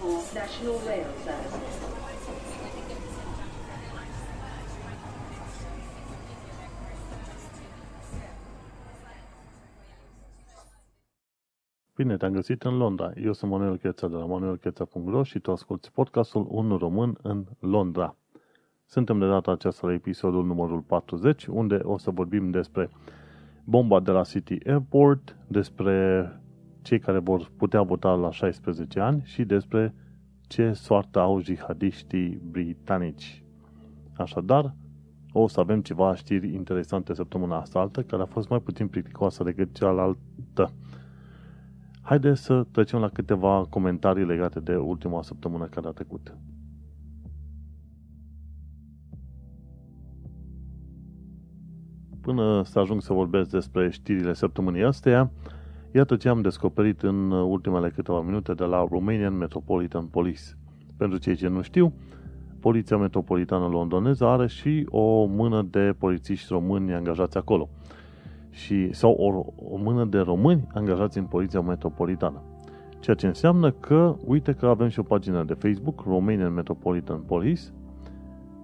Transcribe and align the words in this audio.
for 0.00 0.22
National 0.34 0.78
Rail 0.86 1.06
Service. 1.24 1.88
Bine 11.96 12.16
te-am 12.16 12.32
găsit 12.32 12.62
în 12.62 12.76
Londra. 12.76 13.12
Eu 13.24 13.32
sunt 13.32 13.50
Manuel 13.50 13.76
Cheța 13.76 14.08
de 14.08 14.16
la 14.16 14.24
manuelcheța.ro 14.24 15.22
și 15.22 15.38
tu 15.38 15.52
asculti 15.52 15.90
podcastul 15.90 16.46
Un 16.50 16.76
român 16.76 17.18
în 17.22 17.44
Londra. 17.58 18.16
Suntem 18.86 19.18
de 19.18 19.26
data 19.26 19.50
aceasta 19.50 19.86
la 19.86 19.92
episodul 19.92 20.44
numărul 20.44 20.80
40, 20.80 21.46
unde 21.46 21.80
o 21.82 21.98
să 21.98 22.10
vorbim 22.10 22.50
despre 22.50 22.90
bomba 23.64 24.00
de 24.00 24.10
la 24.10 24.22
City 24.22 24.58
Airport, 24.66 25.36
despre 25.46 26.32
cei 26.88 26.98
care 26.98 27.18
vor 27.18 27.50
putea 27.56 27.82
vota 27.82 28.14
la 28.14 28.30
16 28.30 29.00
ani 29.00 29.22
și 29.24 29.44
despre 29.44 29.94
ce 30.46 30.72
soartă 30.72 31.18
au 31.18 31.40
jihadiștii 31.40 32.40
britanici. 32.50 33.44
Așadar, 34.16 34.74
o 35.32 35.48
să 35.48 35.60
avem 35.60 35.80
ceva 35.80 36.14
știri 36.14 36.54
interesante 36.54 37.14
săptămâna 37.14 37.60
asta 37.60 37.78
altă, 37.78 38.02
care 38.02 38.22
a 38.22 38.26
fost 38.26 38.48
mai 38.48 38.60
puțin 38.60 38.88
plicticoasă 38.88 39.44
decât 39.44 39.74
cealaltă. 39.74 40.72
Haideți 42.02 42.42
să 42.42 42.66
trecem 42.70 42.98
la 42.98 43.08
câteva 43.08 43.66
comentarii 43.70 44.24
legate 44.24 44.60
de 44.60 44.76
ultima 44.76 45.22
săptămână 45.22 45.64
care 45.64 45.86
a 45.86 45.90
trecut. 45.90 46.36
Până 52.20 52.62
să 52.64 52.78
ajung 52.78 53.02
să 53.02 53.12
vorbesc 53.12 53.50
despre 53.50 53.90
știrile 53.90 54.32
săptămânii 54.32 54.84
astea, 54.84 55.30
iată 55.92 56.16
ce 56.16 56.28
am 56.28 56.40
descoperit 56.40 57.02
în 57.02 57.30
ultimele 57.30 57.90
câteva 57.90 58.20
minute 58.20 58.54
de 58.54 58.64
la 58.64 58.86
Romanian 58.90 59.36
Metropolitan 59.36 60.06
Police. 60.06 60.42
Pentru 60.96 61.18
cei 61.18 61.34
ce 61.34 61.48
nu 61.48 61.62
știu, 61.62 61.92
Poliția 62.60 62.96
Metropolitană 62.96 63.66
Londoneză 63.66 64.24
are 64.24 64.46
și 64.46 64.86
o 64.88 65.24
mână 65.24 65.66
de 65.70 65.94
polițiști 65.98 66.46
români 66.52 66.94
angajați 66.94 67.36
acolo– 67.36 67.68
și, 68.58 68.92
sau 68.92 69.12
o, 69.12 69.52
o 69.74 69.76
mână 69.76 70.04
de 70.04 70.18
români 70.18 70.66
angajați 70.74 71.18
în 71.18 71.24
Poliția 71.24 71.60
Metropolitană. 71.60 72.42
Ceea 73.00 73.16
ce 73.16 73.26
înseamnă 73.26 73.70
că, 73.70 74.16
uite 74.24 74.52
că 74.52 74.66
avem 74.66 74.88
și 74.88 74.98
o 74.98 75.02
pagină 75.02 75.44
de 75.44 75.54
Facebook, 75.54 76.04
Romanian 76.06 76.52
Metropolitan 76.52 77.20
Police, 77.20 77.62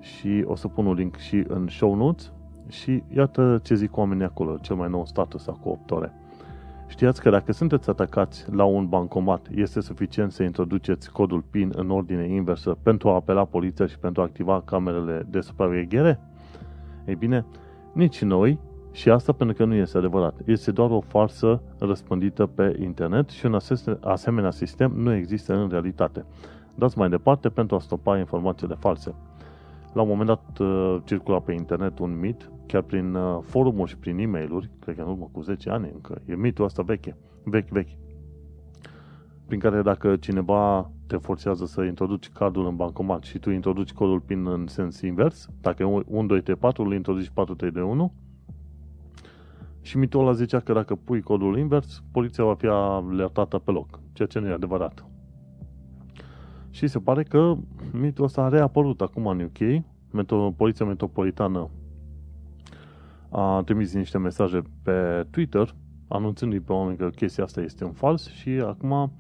și 0.01 0.45
o 0.47 0.55
să 0.55 0.69
pun 0.69 0.87
un 0.87 0.95
link 0.95 1.17
și 1.17 1.45
în 1.49 1.67
show 1.69 1.95
notes 1.95 2.33
și 2.69 3.03
iată 3.17 3.61
ce 3.63 3.75
zic 3.75 3.97
oamenii 3.97 4.25
acolo, 4.25 4.57
cel 4.57 4.77
mai 4.77 4.89
nou 4.89 5.07
status 5.07 5.47
acum 5.47 5.71
8 5.71 5.91
ore. 5.91 6.13
Știați 6.87 7.21
că 7.21 7.31
dacă 7.31 7.53
sunteți 7.53 7.91
atacați 7.91 8.53
la 8.53 8.65
un 8.65 8.87
bancomat, 8.87 9.47
este 9.55 9.81
suficient 9.81 10.33
să 10.33 10.43
introduceți 10.43 11.13
codul 11.13 11.45
PIN 11.51 11.73
în 11.77 11.91
ordine 11.91 12.29
inversă 12.29 12.77
pentru 12.83 13.09
a 13.09 13.15
apela 13.15 13.45
poliția 13.45 13.87
și 13.87 13.99
pentru 13.99 14.23
a 14.23 14.25
activa 14.25 14.63
camerele 14.65 15.27
de 15.31 15.41
supraveghere? 15.41 16.21
Ei 17.05 17.15
bine, 17.15 17.47
nici 17.93 18.23
noi, 18.23 18.59
și 18.95 19.11
asta 19.11 19.33
pentru 19.33 19.57
că 19.57 19.65
nu 19.65 19.75
este 19.75 19.99
adevărat. 19.99 20.35
Este 20.45 20.71
doar 20.71 20.91
o 20.91 21.01
farsă 21.01 21.63
răspândită 21.79 22.47
pe 22.47 22.77
internet 22.81 23.29
și 23.29 23.47
un 23.47 23.59
asemenea 24.01 24.51
sistem 24.51 24.93
nu 24.97 25.13
există 25.13 25.55
în 25.55 25.69
realitate. 25.69 26.25
Dați 26.75 26.99
mai 26.99 27.09
departe 27.09 27.49
pentru 27.49 27.77
a 27.77 27.79
stopa 27.79 28.19
informațiile 28.19 28.75
false. 28.79 29.15
La 29.93 30.03
un 30.03 30.09
moment 30.09 30.27
dat 30.27 30.59
uh, 30.59 30.97
circula 31.05 31.41
pe 31.41 31.53
internet 31.53 31.99
un 31.99 32.19
mit, 32.21 32.51
chiar 32.67 32.83
prin 32.83 33.15
uh, 33.15 33.39
forumuri 33.43 33.91
și 33.91 33.97
prin 33.97 34.19
e 34.19 34.27
mail 34.27 34.71
cred 34.79 34.97
că 34.97 35.03
în 35.03 35.09
urmă 35.09 35.29
cu 35.33 35.41
10 35.41 35.71
ani 35.71 35.91
încă, 35.95 36.23
e 36.27 36.35
mitul 36.35 36.65
ăsta 36.65 36.83
veche, 36.83 37.17
vechi, 37.45 37.69
vechi, 37.69 37.97
prin 39.47 39.59
care 39.59 39.83
dacă 39.83 40.17
cineva 40.17 40.91
te 41.07 41.17
forțează 41.17 41.67
să 41.67 41.83
introduci 41.83 42.29
cardul 42.29 42.67
în 42.67 42.77
bancomat 42.77 43.23
și 43.23 43.39
tu 43.39 43.51
introduci 43.51 43.93
codul 43.93 44.21
PIN 44.21 44.47
în 44.47 44.67
sens 44.67 45.01
invers, 45.01 45.49
dacă 45.61 45.83
e 45.83 46.03
1, 46.07 46.27
2, 46.27 46.43
3, 46.43 46.57
4, 46.57 46.83
îl 46.83 46.95
introduci 46.95 47.31
4, 47.31 47.55
3, 47.55 47.71
2, 47.71 47.83
1, 47.83 48.13
și 49.81 49.99
mitul 49.99 50.21
ăla 50.21 50.33
zicea 50.33 50.61
că 50.61 50.73
dacă 50.73 50.95
pui 50.95 51.23
codul 51.23 51.59
invers, 51.59 52.03
poliția 52.13 52.45
va 52.45 52.55
fi 52.55 52.67
alertată 52.67 53.59
pe 53.59 53.71
loc, 53.71 54.01
ceea 54.13 54.29
ce 54.29 54.39
nu 54.39 54.49
e 54.49 54.53
adevărat. 54.53 55.07
Și 56.71 56.87
se 56.87 56.99
pare 56.99 57.23
că 57.23 57.55
mitul 57.93 58.25
ăsta 58.25 58.43
a 58.43 58.49
reapărut 58.49 59.01
acum 59.01 59.27
în 59.27 59.41
UK. 59.41 59.85
Metro, 60.11 60.51
Poliția 60.51 60.87
Metropolitană 60.87 61.71
a 63.37 63.63
trimis 63.65 63.95
niște 63.95 64.19
mesaje 64.19 64.63
pe 64.83 65.27
Twitter 65.31 65.75
anunțându-i 66.09 66.61
pe 66.61 66.73
oameni 66.73 66.97
că 66.97 67.09
chestia 67.09 67.45
asta 67.45 67.61
este 67.61 67.85
un 67.85 67.93
fals 67.93 68.29
și 68.29 68.49
acum 68.49 69.13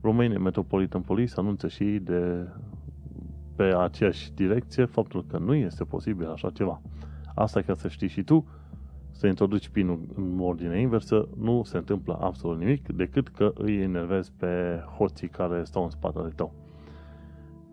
Romania 0.00 0.38
Metropolitan 0.38 1.00
Police 1.00 1.32
anunță 1.36 1.68
și 1.68 1.84
de 1.84 2.48
pe 3.56 3.62
aceeași 3.62 4.32
direcție 4.34 4.84
faptul 4.84 5.24
că 5.30 5.38
nu 5.38 5.54
este 5.54 5.84
posibil 5.84 6.28
așa 6.28 6.50
ceva. 6.50 6.80
Asta 7.34 7.60
ca 7.60 7.74
să 7.74 7.88
știi 7.88 8.08
și 8.08 8.22
tu, 8.22 8.46
să 9.10 9.26
introduci 9.26 9.68
pinul 9.68 10.00
în 10.14 10.38
ordine 10.40 10.80
inversă, 10.80 11.28
nu 11.36 11.62
se 11.64 11.76
întâmplă 11.76 12.18
absolut 12.20 12.58
nimic 12.58 12.88
decât 12.88 13.28
că 13.28 13.52
îi 13.54 13.76
enervezi 13.76 14.32
pe 14.36 14.82
hoții 14.96 15.28
care 15.28 15.64
stau 15.64 15.82
în 15.82 15.90
spatele 15.90 16.28
tău. 16.28 16.67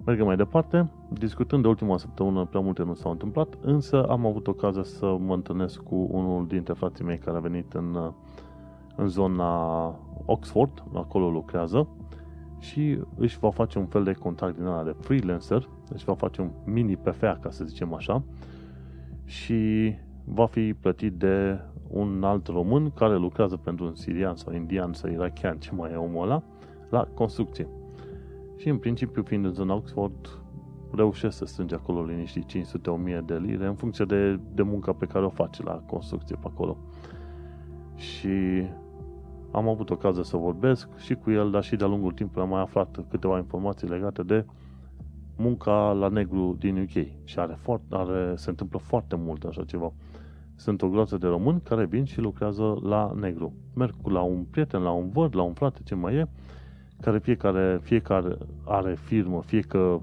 Mergem 0.06 0.26
mai 0.26 0.36
departe, 0.36 0.90
discutând 1.10 1.62
de 1.62 1.68
ultima 1.68 1.98
săptămână, 1.98 2.46
prea 2.46 2.62
multe 2.62 2.84
nu 2.84 2.94
s-au 2.94 3.12
întâmplat, 3.12 3.58
însă 3.62 4.04
am 4.04 4.26
avut 4.26 4.48
ocazia 4.48 4.84
să 4.84 5.18
mă 5.20 5.34
întâlnesc 5.34 5.82
cu 5.82 6.08
unul 6.12 6.48
dintre 6.48 6.74
frații 6.74 7.06
mei 7.06 7.18
care 7.18 7.38
a 7.38 7.40
venit 7.40 7.74
în, 7.74 8.14
în 8.96 9.08
zona 9.08 9.86
Oxford, 10.26 10.84
acolo 10.94 11.30
lucrează, 11.30 11.88
și 12.60 13.00
își 13.18 13.40
va 13.40 13.50
face 13.50 13.80
un 13.80 13.86
fel 13.86 14.04
de 14.04 14.12
contract 14.12 14.56
din 14.56 14.66
ăla 14.66 14.84
de 14.84 14.96
freelancer, 15.00 15.70
își 15.94 16.06
va 16.06 16.14
face 16.14 16.42
un 16.42 16.52
mini 16.66 16.98
PFA, 16.98 17.38
ca 17.42 17.50
să 17.50 17.64
zicem 17.64 17.94
așa, 17.94 18.24
și 19.24 19.94
va 20.24 20.46
fi 20.46 20.74
plătit 20.74 21.14
de 21.14 21.60
un 21.88 22.24
alt 22.24 22.48
român 22.48 22.92
care 22.92 23.16
lucrează 23.16 23.58
pentru 23.58 23.86
un 23.86 23.96
sirian 23.96 24.36
sau 24.36 24.54
indian 24.54 24.94
sau 24.94 25.12
irachian, 25.12 25.58
ce 25.58 25.72
mai 25.74 25.92
e 25.92 25.96
omul 25.96 26.24
ăla, 26.24 26.44
la 26.90 27.08
construcție. 27.14 27.68
Și 28.56 28.70
în 28.70 28.78
principiu, 28.78 29.24
fiind 29.24 29.46
în 29.46 29.54
zona 29.54 29.74
Oxford, 29.74 30.40
reușesc 30.92 31.38
să 31.38 31.46
strânge 31.46 31.76
acolo 31.76 32.04
liniștit 32.04 32.46
500-1000 32.52 33.26
de 33.26 33.38
lire 33.38 33.66
în 33.66 33.76
funcție 33.76 34.06
de, 34.06 34.40
de 34.54 34.62
munca 34.62 34.94
pe 34.94 35.06
care 35.06 35.26
o 35.26 35.30
face 35.30 35.64
la 35.64 35.74
construcție 35.74 36.36
pe 36.36 36.48
acolo. 36.48 36.78
Și 37.96 38.64
am 39.52 39.70
avut 39.70 39.90
ocazia 39.90 40.24
să 40.24 40.38
vorbesc 40.38 40.90
și 40.98 41.16
cu 41.16 41.32
el, 41.32 41.52
dar 41.52 41.64
și 41.64 41.76
de-a 41.76 41.88
lungul 41.88 42.12
timpului 42.12 42.44
am 42.44 42.50
mai 42.50 42.62
aflat 42.62 43.06
câteva 43.10 43.38
informații 43.38 43.88
legate 43.88 44.24
de 44.24 44.46
munca 45.38 45.92
la 45.92 46.08
negru 46.08 46.56
din 46.60 46.82
UK. 46.82 47.06
Și 47.24 47.40
are, 47.40 47.58
foarte, 47.60 47.86
are, 47.90 48.34
se 48.36 48.50
întâmplă 48.50 48.80
foarte 48.80 49.16
mult 49.16 49.44
așa 49.44 49.64
ceva. 49.64 49.94
Sunt 50.56 50.82
o 50.82 50.90
groază 50.90 51.18
de 51.18 51.28
români 51.28 51.62
care 51.62 51.86
vin 51.86 52.04
și 52.04 52.20
lucrează 52.20 52.80
la 52.84 53.12
negru. 53.16 53.54
Merg 53.76 53.96
la 54.04 54.22
un 54.22 54.44
prieten, 54.44 54.82
la 54.82 54.92
un 54.92 55.10
văd, 55.10 55.36
la 55.36 55.42
un 55.42 55.54
frate, 55.54 55.80
ce 55.84 55.96
mai 55.96 56.16
e, 56.16 56.28
care 57.01 57.19
fiecare, 57.19 57.79
fiecare 57.81 58.38
are 58.66 58.95
firmă, 58.95 59.41
fie 59.45 59.61
că 59.61 60.00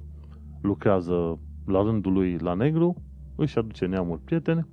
lucrează 0.61 1.39
la 1.67 1.83
rândul 1.83 2.13
lui 2.13 2.39
la 2.39 2.55
negru, 2.55 2.97
își 3.37 3.59
aduce 3.59 3.87
neamul 3.87 4.21
prieteni 4.25 4.67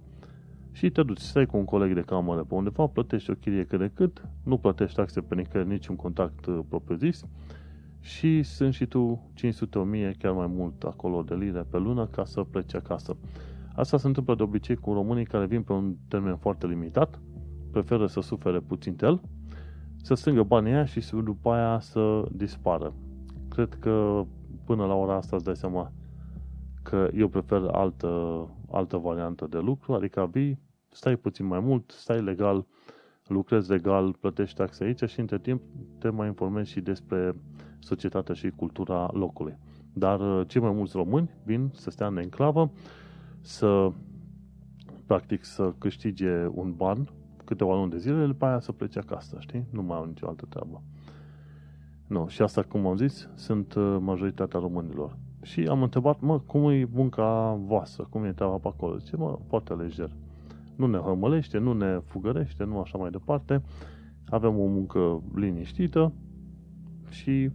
și 0.71 0.89
te 0.89 1.03
duci, 1.03 1.19
stai 1.19 1.45
cu 1.45 1.57
un 1.57 1.65
coleg 1.65 1.93
de 1.93 2.01
cameră 2.01 2.43
pe 2.43 2.53
undeva, 2.53 2.87
plătești 2.87 3.29
o 3.29 3.33
chirie 3.33 3.63
cât 3.63 3.79
de 3.79 3.91
cât, 3.93 4.27
nu 4.43 4.57
plătești 4.57 4.95
taxe 4.95 5.21
pe 5.21 5.35
nicăieri, 5.35 5.69
niciun 5.69 5.95
contact 5.95 6.45
uh, 6.45 6.59
propriu-zis 6.69 7.25
și 7.99 8.43
sunt 8.43 8.73
și 8.73 8.85
tu 8.85 9.31
500-1000, 9.35 10.17
chiar 10.17 10.33
mai 10.33 10.47
mult 10.47 10.83
acolo 10.83 11.21
de 11.21 11.35
lire 11.35 11.65
pe 11.69 11.77
lună 11.77 12.05
ca 12.05 12.25
să 12.25 12.43
pleci 12.43 12.75
acasă. 12.75 13.17
Asta 13.75 13.97
se 13.97 14.07
întâmplă 14.07 14.35
de 14.35 14.43
obicei 14.43 14.75
cu 14.75 14.93
românii 14.93 15.25
care 15.25 15.45
vin 15.45 15.61
pe 15.61 15.73
un 15.73 15.95
termen 16.07 16.35
foarte 16.35 16.67
limitat, 16.67 17.19
preferă 17.71 18.07
să 18.07 18.21
sufere 18.21 18.59
puțin 18.59 18.95
el, 19.01 19.21
să 20.01 20.13
strângă 20.13 20.43
banii 20.43 20.73
aia 20.73 20.85
și 20.85 21.15
după 21.23 21.51
aia 21.51 21.79
să 21.79 22.25
dispară. 22.31 22.93
Cred 23.49 23.77
că 23.79 24.23
până 24.65 24.85
la 24.85 24.93
ora 24.93 25.15
asta 25.15 25.35
îți 25.35 25.45
dai 25.45 25.55
seama 25.55 25.91
că 26.83 27.09
eu 27.13 27.27
prefer 27.27 27.61
altă, 27.71 28.47
altă 28.71 28.97
variantă 28.97 29.47
de 29.49 29.57
lucru, 29.57 29.93
adică 29.93 30.29
vii, 30.31 30.59
stai 30.89 31.15
puțin 31.15 31.45
mai 31.45 31.59
mult, 31.59 31.91
stai 31.91 32.21
legal, 32.21 32.65
lucrezi 33.27 33.69
legal, 33.69 34.13
plătești 34.19 34.55
taxe 34.55 34.83
aici 34.83 35.03
și 35.03 35.19
între 35.19 35.39
timp 35.39 35.61
te 35.97 36.09
mai 36.09 36.27
informezi 36.27 36.71
și 36.71 36.81
despre 36.81 37.35
societatea 37.79 38.33
și 38.33 38.49
cultura 38.49 39.09
locului. 39.13 39.57
Dar 39.93 40.19
uh, 40.19 40.47
cei 40.47 40.61
mai 40.61 40.71
mulți 40.71 40.95
români 40.95 41.29
vin 41.43 41.69
să 41.73 41.89
stea 41.89 42.07
în 42.07 42.17
enclavă, 42.17 42.71
să 43.41 43.91
practic 45.05 45.43
să 45.43 45.73
câștige 45.77 46.45
un 46.51 46.73
ban 46.75 47.09
câteva 47.49 47.75
luni 47.75 47.91
de 47.91 47.97
zile, 47.97 48.25
după 48.25 48.45
aia 48.45 48.59
să 48.59 48.71
plece 48.71 48.99
acasă, 48.99 49.37
știi? 49.39 49.65
Nu 49.71 49.81
mai 49.81 49.97
au 49.97 50.05
nicio 50.05 50.27
altă 50.27 50.45
treabă. 50.49 50.81
Nu, 52.07 52.27
și 52.27 52.41
asta, 52.41 52.61
cum 52.61 52.85
am 52.87 52.97
zis, 52.97 53.29
sunt 53.35 53.73
uh, 53.73 53.97
majoritatea 53.99 54.59
românilor. 54.59 55.17
Și 55.41 55.59
am 55.69 55.83
întrebat, 55.83 56.19
mă, 56.19 56.39
cum 56.39 56.69
e 56.69 56.87
munca 56.91 57.59
voastră? 57.65 58.07
Cum 58.09 58.23
e 58.23 58.31
treaba 58.31 58.55
pe 58.55 58.67
acolo? 58.67 58.97
Zice, 58.97 59.15
mă, 59.15 59.39
foarte 59.47 59.73
lejer. 59.73 60.09
Nu 60.75 60.85
ne 60.85 60.97
hămălește, 60.97 61.57
nu 61.57 61.73
ne 61.73 61.99
fugărește, 62.05 62.63
nu 62.63 62.79
așa 62.79 62.97
mai 62.97 63.09
departe. 63.09 63.61
Avem 64.29 64.59
o 64.59 64.65
muncă 64.65 65.21
liniștită 65.35 66.11
și 67.09 67.51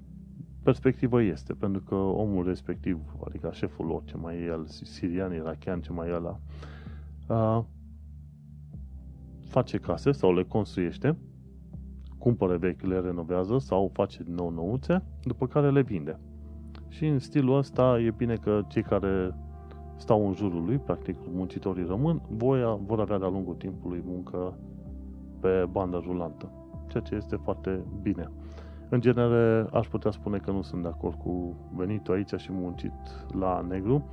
perspectivă 0.62 1.22
este, 1.22 1.52
pentru 1.52 1.80
că 1.80 1.94
omul 1.94 2.44
respectiv, 2.46 2.98
adică 3.26 3.50
șeful 3.52 3.86
lor, 3.86 4.02
ce 4.04 4.16
mai 4.16 4.36
e 4.36 4.44
el, 4.44 4.66
sirian, 4.66 5.32
irachian, 5.32 5.80
ce 5.80 5.92
mai 5.92 6.08
e 6.08 6.14
ăla, 6.14 6.38
uh, 7.28 7.64
face 9.54 9.78
case 9.78 10.12
sau 10.12 10.34
le 10.34 10.42
construiește, 10.42 11.16
cumpără 12.18 12.56
vechi, 12.56 12.82
le 12.82 13.00
renovează 13.00 13.58
sau 13.58 13.90
face 13.92 14.22
din 14.22 14.34
nou 14.34 14.50
nouțe, 14.50 15.02
după 15.22 15.46
care 15.46 15.70
le 15.70 15.82
vinde. 15.82 16.20
Și 16.88 17.06
în 17.06 17.18
stilul 17.18 17.56
ăsta 17.56 18.00
e 18.00 18.10
bine 18.10 18.34
că 18.34 18.60
cei 18.68 18.82
care 18.82 19.34
stau 19.96 20.26
în 20.26 20.34
jurul 20.34 20.64
lui, 20.64 20.78
practic 20.78 21.16
muncitorii 21.32 21.86
rămân, 21.86 22.22
voia, 22.28 22.74
vor 22.74 23.00
avea 23.00 23.18
de-a 23.18 23.28
lungul 23.28 23.54
timpului 23.54 24.02
muncă 24.06 24.58
pe 25.40 25.66
bandă 25.70 26.02
rulantă, 26.06 26.50
ceea 26.88 27.02
ce 27.02 27.14
este 27.14 27.36
foarte 27.36 27.84
bine. 28.02 28.30
În 28.88 29.00
genere, 29.00 29.66
aș 29.72 29.86
putea 29.86 30.10
spune 30.10 30.38
că 30.38 30.50
nu 30.50 30.62
sunt 30.62 30.82
de 30.82 30.88
acord 30.88 31.14
cu 31.14 31.56
venitul 31.74 32.14
aici 32.14 32.34
și 32.36 32.52
muncit 32.52 32.92
la 33.38 33.64
negru, 33.68 34.08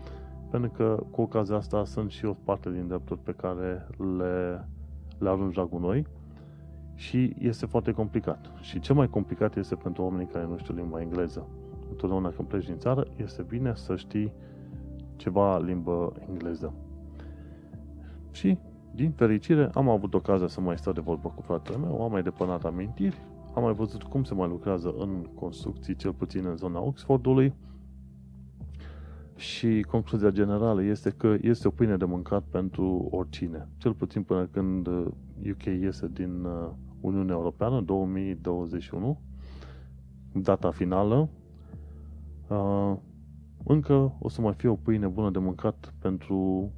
pentru 0.49 0.69
că 0.69 1.03
cu 1.11 1.21
ocazia 1.21 1.55
asta 1.55 1.85
sunt 1.85 2.11
și 2.11 2.25
o 2.25 2.33
parte 2.33 2.71
din 2.71 2.87
drepturi 2.87 3.19
pe 3.19 3.31
care 3.31 3.87
le, 4.17 4.65
le 5.21 5.29
arunci 5.29 5.55
la 5.55 5.65
gunoi 5.65 6.05
și 6.95 7.35
este 7.39 7.65
foarte 7.65 7.91
complicat. 7.91 8.51
Și 8.61 8.79
cel 8.79 8.95
mai 8.95 9.09
complicat 9.09 9.55
este 9.55 9.75
pentru 9.75 10.03
oamenii 10.03 10.27
care 10.27 10.45
nu 10.45 10.57
știu 10.57 10.73
limba 10.73 11.01
engleză. 11.01 11.47
Întotdeauna 11.89 12.29
când 12.29 12.47
pleci 12.47 12.65
din 12.65 12.77
țară, 12.77 13.05
este 13.15 13.41
bine 13.41 13.71
să 13.75 13.95
știi 13.95 14.33
ceva 15.15 15.59
limbă 15.59 16.13
engleză. 16.29 16.73
Și, 18.31 18.57
din 18.95 19.11
fericire, 19.11 19.69
am 19.73 19.89
avut 19.89 20.13
ocazia 20.13 20.47
să 20.47 20.61
mai 20.61 20.77
stau 20.77 20.93
de 20.93 21.01
vorbă 21.01 21.31
cu 21.35 21.41
fratele 21.41 21.77
meu, 21.77 22.03
am 22.03 22.11
mai 22.11 22.23
depănat 22.23 22.63
amintiri, 22.63 23.21
am 23.55 23.63
mai 23.63 23.73
văzut 23.73 24.03
cum 24.03 24.23
se 24.23 24.33
mai 24.33 24.47
lucrează 24.47 24.93
în 24.97 25.27
construcții, 25.35 25.95
cel 25.95 26.13
puțin 26.13 26.45
în 26.45 26.55
zona 26.55 26.81
Oxfordului, 26.81 27.53
și 29.41 29.85
concluzia 29.89 30.29
generală 30.29 30.83
este 30.83 31.09
că 31.09 31.35
este 31.41 31.67
o 31.67 31.71
pâine 31.71 31.97
de 31.97 32.05
mâncat 32.05 32.43
pentru 32.43 33.07
oricine. 33.11 33.67
Cel 33.77 33.93
puțin 33.93 34.23
până 34.23 34.45
când 34.45 34.87
UK 35.51 35.63
iese 35.65 36.07
din 36.13 36.43
uh, 36.43 36.69
Uniunea 36.99 37.35
Europeană, 37.35 37.81
2021, 37.81 39.19
data 40.33 40.71
finală, 40.71 41.29
uh, 42.47 42.95
încă 43.63 44.15
o 44.19 44.29
să 44.29 44.41
mai 44.41 44.53
fie 44.53 44.69
o 44.69 44.75
pâine 44.75 45.07
bună 45.07 45.29
de 45.29 45.39
mâncat 45.39 45.93
pentru 45.99 46.71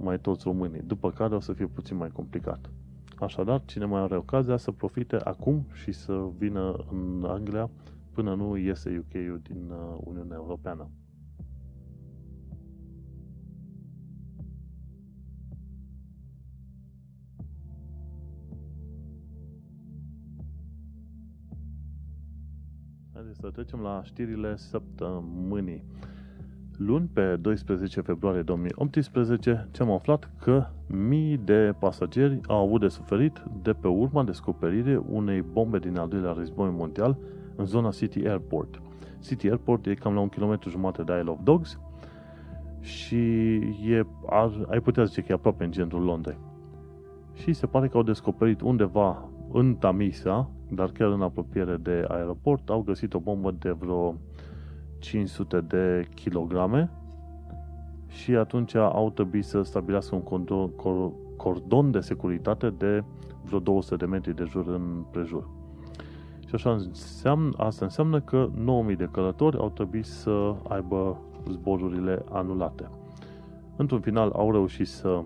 mai 0.00 0.18
toți 0.18 0.44
românii, 0.44 0.82
după 0.82 1.10
care 1.10 1.34
o 1.34 1.40
să 1.40 1.52
fie 1.52 1.66
puțin 1.66 1.96
mai 1.96 2.08
complicat. 2.08 2.70
Așadar, 3.18 3.62
cine 3.64 3.84
mai 3.84 4.00
are 4.00 4.16
ocazia 4.16 4.56
să 4.56 4.70
profite 4.70 5.16
acum 5.16 5.66
și 5.72 5.92
să 5.92 6.28
vină 6.38 6.84
în 6.90 7.24
Anglia 7.28 7.70
până 8.12 8.34
nu 8.34 8.56
iese 8.56 9.04
UK-ul 9.06 9.40
din 9.42 9.70
uh, 9.70 9.98
Uniunea 10.04 10.36
Europeană. 10.36 10.88
Să 23.40 23.50
trecem 23.50 23.80
la 23.80 24.00
știrile 24.04 24.56
săptămânii. 24.56 25.84
Luni, 26.76 27.10
pe 27.12 27.36
12 27.36 28.00
februarie 28.00 28.42
2018, 28.42 29.68
ce-am 29.70 29.90
aflat 29.90 30.30
că 30.42 30.66
mii 30.86 31.36
de 31.36 31.74
pasageri 31.78 32.40
au 32.46 32.66
avut 32.66 32.80
de 32.80 32.88
suferit 32.88 33.42
de 33.62 33.72
pe 33.72 33.88
urma 33.88 34.24
descoperirii 34.24 35.04
unei 35.08 35.42
bombe 35.52 35.78
din 35.78 35.98
al 35.98 36.08
doilea 36.08 36.32
război 36.32 36.70
mondial 36.70 37.16
în 37.56 37.64
zona 37.64 37.90
City 37.90 38.26
Airport. 38.26 38.82
City 39.22 39.48
Airport 39.48 39.86
e 39.86 39.94
cam 39.94 40.14
la 40.14 40.20
un 40.20 40.28
kilometru 40.28 40.70
jumate 40.70 41.02
de 41.02 41.18
Isle 41.18 41.30
of 41.30 41.38
Dogs 41.42 41.78
și 42.80 43.16
e, 43.90 44.06
ar, 44.26 44.66
ai 44.70 44.80
putea 44.80 45.04
zice 45.04 45.20
că 45.20 45.26
e 45.30 45.34
aproape 45.34 45.64
în 45.64 45.70
centrul 45.70 46.02
Londrei. 46.02 46.38
Și 47.34 47.52
se 47.52 47.66
pare 47.66 47.88
că 47.88 47.96
au 47.96 48.02
descoperit 48.02 48.60
undeva 48.60 49.28
în 49.52 49.74
Tamisa, 49.74 50.50
dar 50.70 50.90
chiar 50.90 51.08
în 51.08 51.22
apropiere 51.22 51.76
de 51.76 52.04
aeroport, 52.08 52.70
au 52.70 52.80
găsit 52.80 53.14
o 53.14 53.18
bombă 53.18 53.54
de 53.58 53.70
vreo 53.70 54.14
500 54.98 55.60
de 55.60 56.08
kilograme 56.14 56.90
și 58.06 58.34
atunci 58.34 58.74
au 58.74 59.10
trebuit 59.10 59.44
să 59.44 59.62
stabilească 59.62 60.14
un 60.14 60.22
cordon, 60.22 60.70
cordon 61.36 61.90
de 61.90 62.00
securitate 62.00 62.70
de 62.70 63.04
vreo 63.44 63.58
200 63.58 63.96
de 63.96 64.06
metri 64.06 64.34
de 64.34 64.44
jur 64.44 64.68
în 64.68 65.04
prejur. 65.10 65.48
Și 66.46 66.54
așa 66.54 66.70
înseamnă, 66.70 67.50
asta 67.56 67.84
înseamnă 67.84 68.20
că 68.20 68.48
9000 68.54 68.96
de 68.96 69.08
călători 69.12 69.58
au 69.58 69.70
trebuit 69.70 70.04
să 70.04 70.54
aibă 70.68 71.20
zborurile 71.50 72.24
anulate. 72.30 72.90
Într-un 73.76 74.00
final 74.00 74.30
au 74.30 74.52
reușit 74.52 74.88
să 74.88 75.22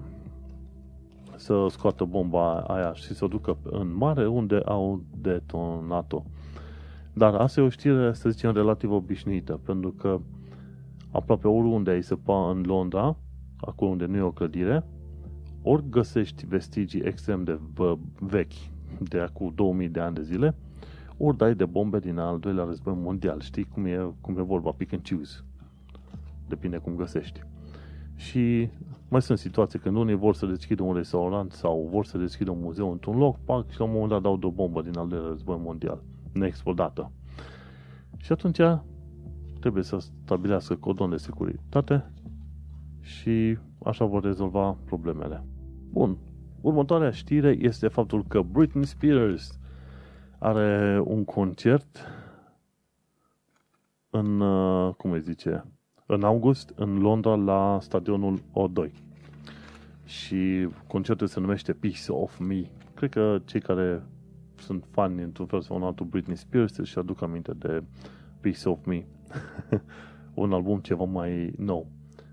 să 1.36 1.66
scoată 1.70 2.04
bomba 2.04 2.60
aia 2.60 2.92
și 2.94 3.14
să 3.14 3.24
o 3.24 3.28
ducă 3.28 3.56
în 3.62 3.96
mare 3.96 4.26
unde 4.26 4.60
au 4.64 5.02
detonat-o. 5.20 6.22
Dar 7.12 7.34
asta 7.34 7.60
e 7.60 7.64
o 7.64 7.68
știre, 7.68 8.12
să 8.12 8.30
zicem, 8.30 8.52
relativ 8.52 8.90
obișnuită, 8.90 9.60
pentru 9.64 9.90
că 9.90 10.20
aproape 11.10 11.48
oriunde 11.48 11.90
ai 11.90 12.02
săpa 12.02 12.50
în 12.50 12.62
Londra, 12.66 13.16
acolo 13.56 13.90
unde 13.90 14.06
nu 14.06 14.16
e 14.16 14.20
o 14.20 14.30
clădire, 14.30 14.84
ori 15.62 15.88
găsești 15.90 16.46
vestigii 16.46 17.00
extrem 17.00 17.44
de 17.44 17.60
vechi, 18.18 18.70
de 18.98 19.20
acum 19.20 19.52
2000 19.54 19.88
de 19.88 20.00
ani 20.00 20.14
de 20.14 20.22
zile, 20.22 20.54
ori 21.16 21.36
dai 21.36 21.54
de 21.54 21.64
bombe 21.64 21.98
din 21.98 22.18
al 22.18 22.38
doilea 22.38 22.64
război 22.64 22.94
mondial. 22.96 23.40
Știi 23.40 23.64
cum 23.64 23.84
e, 23.84 24.12
cum 24.20 24.38
e 24.38 24.42
vorba, 24.42 24.70
pick 24.70 24.92
and 24.92 25.08
choose. 25.08 25.44
Depinde 26.48 26.76
cum 26.76 26.94
găsești. 26.94 27.40
Și 28.16 28.68
mai 29.14 29.22
sunt 29.22 29.38
situații 29.38 29.78
când 29.78 29.96
unii 29.96 30.14
vor 30.14 30.34
să 30.34 30.46
deschidă 30.46 30.82
un 30.82 30.94
restaurant 30.94 31.52
sau 31.52 31.88
vor 31.90 32.04
să 32.04 32.18
deschidă 32.18 32.50
un 32.50 32.60
muzeu 32.60 32.90
într-un 32.90 33.16
loc, 33.16 33.38
pac, 33.44 33.70
și 33.70 33.78
la 33.78 33.84
un 33.84 33.90
moment 33.92 34.10
dat 34.10 34.22
dau 34.22 34.36
de 34.36 34.46
o 34.46 34.50
bombă 34.50 34.82
din 34.82 34.98
al 34.98 35.08
doilea 35.08 35.28
război 35.28 35.58
mondial 35.62 36.02
neexplodată. 36.32 37.10
Și 38.16 38.32
atunci 38.32 38.60
trebuie 39.60 39.82
să 39.82 39.98
stabilească 39.98 40.74
codon 40.74 41.10
de 41.10 41.16
securitate 41.16 42.10
și 43.00 43.58
așa 43.84 44.04
vor 44.04 44.22
rezolva 44.22 44.76
problemele. 44.84 45.44
Bun. 45.90 46.16
Următoarea 46.60 47.10
știre 47.10 47.56
este 47.58 47.88
faptul 47.88 48.24
că 48.28 48.42
Britney 48.42 48.86
Spears 48.86 49.58
are 50.38 51.02
un 51.04 51.24
concert 51.24 51.98
în, 54.10 54.40
uh, 54.40 54.94
cum 54.94 55.10
îi 55.10 55.20
zice, 55.20 55.64
în 56.06 56.22
august 56.22 56.72
în 56.76 56.98
Londra 56.98 57.34
la 57.34 57.78
stadionul 57.80 58.38
O2. 58.38 59.04
Și 60.04 60.68
concertul 60.86 61.26
se 61.26 61.40
numește 61.40 61.72
Piece 61.72 62.12
of 62.12 62.38
Me. 62.38 62.62
Cred 62.94 63.10
că 63.10 63.40
cei 63.44 63.60
care 63.60 64.02
sunt 64.56 64.84
fani 64.90 65.22
într-un 65.22 65.46
fel 65.46 65.60
sau 65.60 65.76
un 65.76 65.82
altul 65.82 66.06
Britney 66.06 66.36
Spears 66.36 66.82
și 66.82 66.98
aduc 66.98 67.22
aminte 67.22 67.52
de 67.52 67.82
Piece 68.40 68.68
of 68.68 68.84
Me. 68.86 69.04
un 70.34 70.52
album 70.52 70.78
ceva 70.78 71.04
mai 71.04 71.52
nou. 71.56 71.86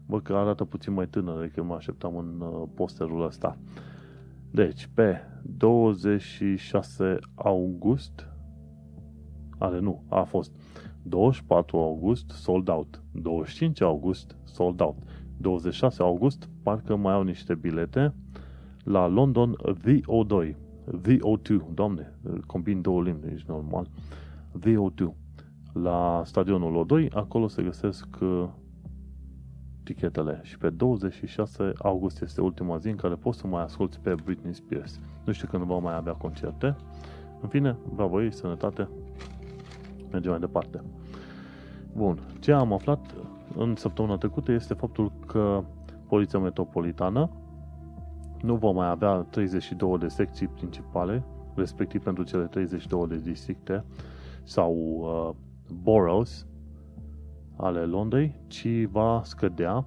Văd 0.06 0.22
că 0.22 0.34
arată 0.34 0.64
puțin 0.64 0.94
mai 0.94 1.08
tânăr 1.08 1.40
decât 1.40 1.64
mă 1.64 1.74
așteptam 1.74 2.18
în 2.18 2.40
uh, 2.40 2.68
posterul 2.76 3.26
ăsta. 3.26 3.58
Deci, 4.52 4.90
pe 4.94 5.18
26 5.44 7.20
august, 7.36 8.28
are 9.58 9.80
nu, 9.80 10.04
a 10.10 10.24
fost 10.24 10.52
24 11.04 11.78
august 11.78 12.30
sold 12.30 12.68
out, 12.68 13.04
25 13.12 13.82
august 13.82 14.36
sold 14.44 14.82
out, 14.82 14.98
26 15.38 16.02
august 16.02 16.50
parcă 16.64 16.96
mai 16.96 17.14
au 17.14 17.24
niște 17.24 17.56
bilete 17.56 18.14
la 18.84 19.08
London 19.08 19.56
VO2, 19.86 20.54
VO2, 21.02 21.74
doamne, 21.74 22.14
combin 22.46 22.82
două 22.82 23.02
limbi, 23.02 23.28
deci 23.28 23.44
normal, 23.44 23.88
VO2, 24.60 25.06
la 25.74 26.22
stadionul 26.26 26.86
O2, 26.86 27.10
acolo 27.14 27.48
se 27.48 27.64
găsesc 27.64 28.08
uh, 28.22 28.48
tichetele 29.84 30.40
și 30.44 30.58
pe 30.58 30.70
26 30.70 31.72
august 31.78 32.22
este 32.22 32.42
ultima 32.42 32.78
zi 32.78 32.88
în 32.88 32.96
care 32.96 33.16
poți 33.16 33.40
să 33.40 33.48
mai 33.48 33.64
asculti 33.64 33.98
pe 34.02 34.16
Britney 34.24 34.54
Spears. 34.54 35.00
Nu 35.26 35.32
știu 35.32 35.48
când 35.48 35.64
va 35.64 35.78
mai 35.78 35.96
avea 35.96 36.14
concerte. 36.14 36.76
În 37.42 37.48
fine, 37.48 37.78
bravo 37.96 38.24
ei, 38.24 38.34
sănătate, 38.34 38.90
mergem 40.12 40.32
mai 40.32 40.40
departe. 40.40 40.84
Bun, 41.94 42.20
ce 42.40 42.52
am 42.52 42.74
aflat 42.74 43.16
în 43.58 43.76
săptămâna 43.76 44.18
trecută 44.18 44.52
este 44.52 44.74
faptul 44.74 45.12
că 45.26 45.64
Poliția 46.12 46.40
Metropolitană 46.40 47.30
nu 48.42 48.56
va 48.56 48.72
mai 48.72 48.90
avea 48.90 49.16
32 49.16 49.98
de 49.98 50.08
secții 50.08 50.48
principale, 50.48 51.24
respectiv 51.56 52.04
pentru 52.04 52.24
cele 52.24 52.46
32 52.46 53.08
de 53.08 53.18
districte 53.18 53.86
sau 54.44 54.74
uh, 54.76 55.36
boroughs 55.84 56.48
ale 57.56 57.80
Londrei, 57.80 58.40
ci 58.48 58.68
va 58.90 59.22
scădea 59.24 59.86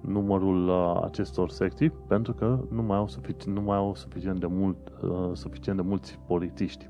numărul 0.00 0.68
uh, 0.68 1.00
acestor 1.02 1.50
secții 1.50 1.90
pentru 1.90 2.32
că 2.32 2.58
nu 2.70 2.82
mai 2.82 2.96
au 2.96 3.08
suficient, 3.08 3.56
nu 3.56 3.62
mai 3.62 3.76
au 3.76 3.94
suficient, 3.94 4.40
de, 4.40 4.46
mult, 4.46 4.92
uh, 5.02 5.30
suficient 5.32 5.78
de 5.78 5.84
mulți 5.86 6.18
polițiști. 6.26 6.88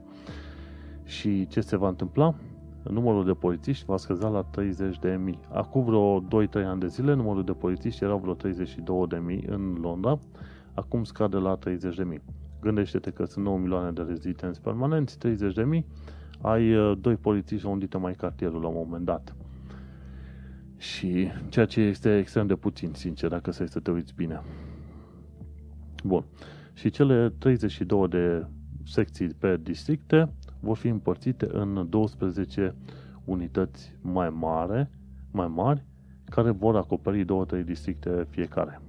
Și 1.05 1.47
ce 1.47 1.61
se 1.61 1.77
va 1.77 1.89
întâmpla? 1.89 2.35
Numărul 2.91 3.25
de 3.25 3.33
polițiști 3.33 3.85
va 3.85 3.97
scăza 3.97 4.29
la 4.29 4.43
30 4.43 4.99
de 4.99 5.21
mii. 5.25 5.39
Acum 5.53 5.85
vreo 5.85 6.23
2-3 6.23 6.27
ani 6.53 6.81
de 6.81 6.87
zile, 6.87 7.15
numărul 7.15 7.45
de 7.45 7.53
polițiști 7.53 8.05
era 8.05 8.15
vreo 8.15 8.35
32 8.35 9.07
de 9.09 9.17
mii 9.17 9.45
în 9.49 9.79
Londra, 9.81 10.19
acum 10.75 11.05
scade 11.05 11.37
la 11.37 11.55
30 11.55 11.97
de 11.97 12.05
mii. 12.05 12.21
Gândește-te 12.61 13.11
că 13.11 13.25
sunt 13.25 13.45
9 13.45 13.59
milioane 13.59 13.91
de 13.91 14.03
rezidenți 14.03 14.61
permanenți, 14.61 15.19
30 15.19 15.55
de 15.55 15.65
mii, 15.65 15.87
ai 16.41 16.75
uh, 16.77 16.99
doi 17.01 17.17
polițiști 17.17 17.67
unde 17.67 17.87
te 17.87 17.99
mai 17.99 18.15
cartierul 18.15 18.61
la 18.61 18.69
un 18.69 18.75
moment 18.77 19.05
dat. 19.05 19.37
Și 20.77 21.29
ceea 21.49 21.67
ce 21.67 21.81
este 21.81 22.19
extrem 22.19 22.47
de 22.47 22.55
puțin, 22.55 22.91
sincer, 22.93 23.31
dacă 23.31 23.51
să 23.51 23.65
să 23.65 23.81
te 23.81 23.91
uiți 23.91 24.15
bine. 24.15 24.43
Bun. 26.05 26.25
Și 26.73 26.91
cele 26.91 27.33
32 27.39 28.09
de 28.09 28.47
secții 28.85 29.29
pe 29.29 29.59
districte 29.63 30.33
vor 30.65 30.77
fi 30.77 30.89
împărțite 30.89 31.49
în 31.53 31.87
12 31.91 32.75
unități 33.25 33.97
mai 34.01 34.29
mari, 34.31 34.89
mai 35.31 35.49
mari, 35.49 35.85
care 36.25 36.51
vor 36.51 36.77
acoperi 36.77 37.25
două, 37.25 37.45
trei 37.45 37.63
districte 37.63 38.27
fiecare. 38.31 38.81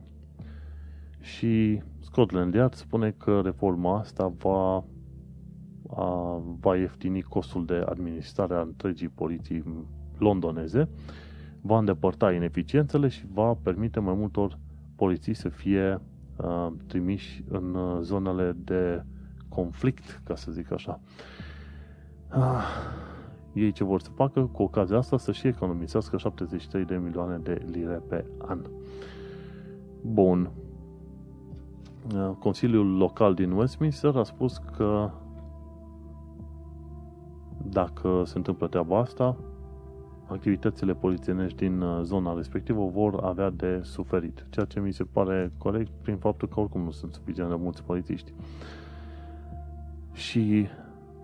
Și 1.19 1.81
Scotland 1.99 2.53
Yard 2.53 2.73
spune 2.73 3.11
că 3.11 3.41
reforma 3.43 3.97
asta 3.97 4.33
va, 4.37 4.83
a, 5.89 6.41
va 6.59 6.75
ieftini 6.75 7.21
costul 7.21 7.65
de 7.65 7.83
administrare 7.89 8.53
a 8.53 8.61
întregii 8.61 9.09
poliții 9.09 9.63
londoneze, 10.17 10.89
va 11.61 11.77
îndepărta 11.77 12.31
ineficiențele 12.31 13.07
și 13.07 13.25
va 13.33 13.53
permite 13.53 13.99
mai 13.99 14.13
multor 14.13 14.59
poliții 14.95 15.33
să 15.33 15.49
fie 15.49 16.01
a, 16.37 16.73
trimiși 16.87 17.43
în 17.49 17.77
zonele 18.01 18.55
de 18.57 19.03
conflict, 19.49 20.21
ca 20.23 20.35
să 20.35 20.51
zic 20.51 20.71
așa. 20.71 20.99
Ah, 22.37 22.65
ei 23.53 23.71
ce 23.71 23.83
vor 23.83 24.01
să 24.01 24.09
facă 24.09 24.49
cu 24.51 24.63
ocazia 24.63 24.97
asta 24.97 25.17
să 25.17 25.31
și 25.31 25.47
economisească 25.47 26.17
73 26.17 26.85
de 26.85 26.95
milioane 26.95 27.37
de 27.37 27.65
lire 27.71 28.01
pe 28.07 28.25
an. 28.37 28.59
Bun. 30.01 30.51
Uh, 32.15 32.31
Consiliul 32.39 32.97
Local 32.97 33.33
din 33.33 33.51
Westminster 33.51 34.15
a 34.15 34.23
spus 34.23 34.57
că 34.77 35.09
dacă 37.63 38.23
se 38.25 38.37
întâmplă 38.37 38.67
treaba 38.67 38.99
asta, 38.99 39.37
activitățile 40.27 40.93
polițienești 40.93 41.57
din 41.57 41.81
uh, 41.81 41.99
zona 42.03 42.33
respectivă 42.35 42.85
vor 42.85 43.19
avea 43.23 43.49
de 43.49 43.79
suferit, 43.83 44.45
ceea 44.49 44.65
ce 44.65 44.79
mi 44.79 44.93
se 44.93 45.03
pare 45.03 45.51
corect 45.57 45.91
prin 46.01 46.17
faptul 46.17 46.47
că 46.47 46.59
oricum 46.59 46.81
nu 46.81 46.91
sunt 46.91 47.13
suficient 47.13 47.49
de 47.49 47.55
mulți 47.55 47.83
polițiști. 47.83 48.33
Și 50.13 50.67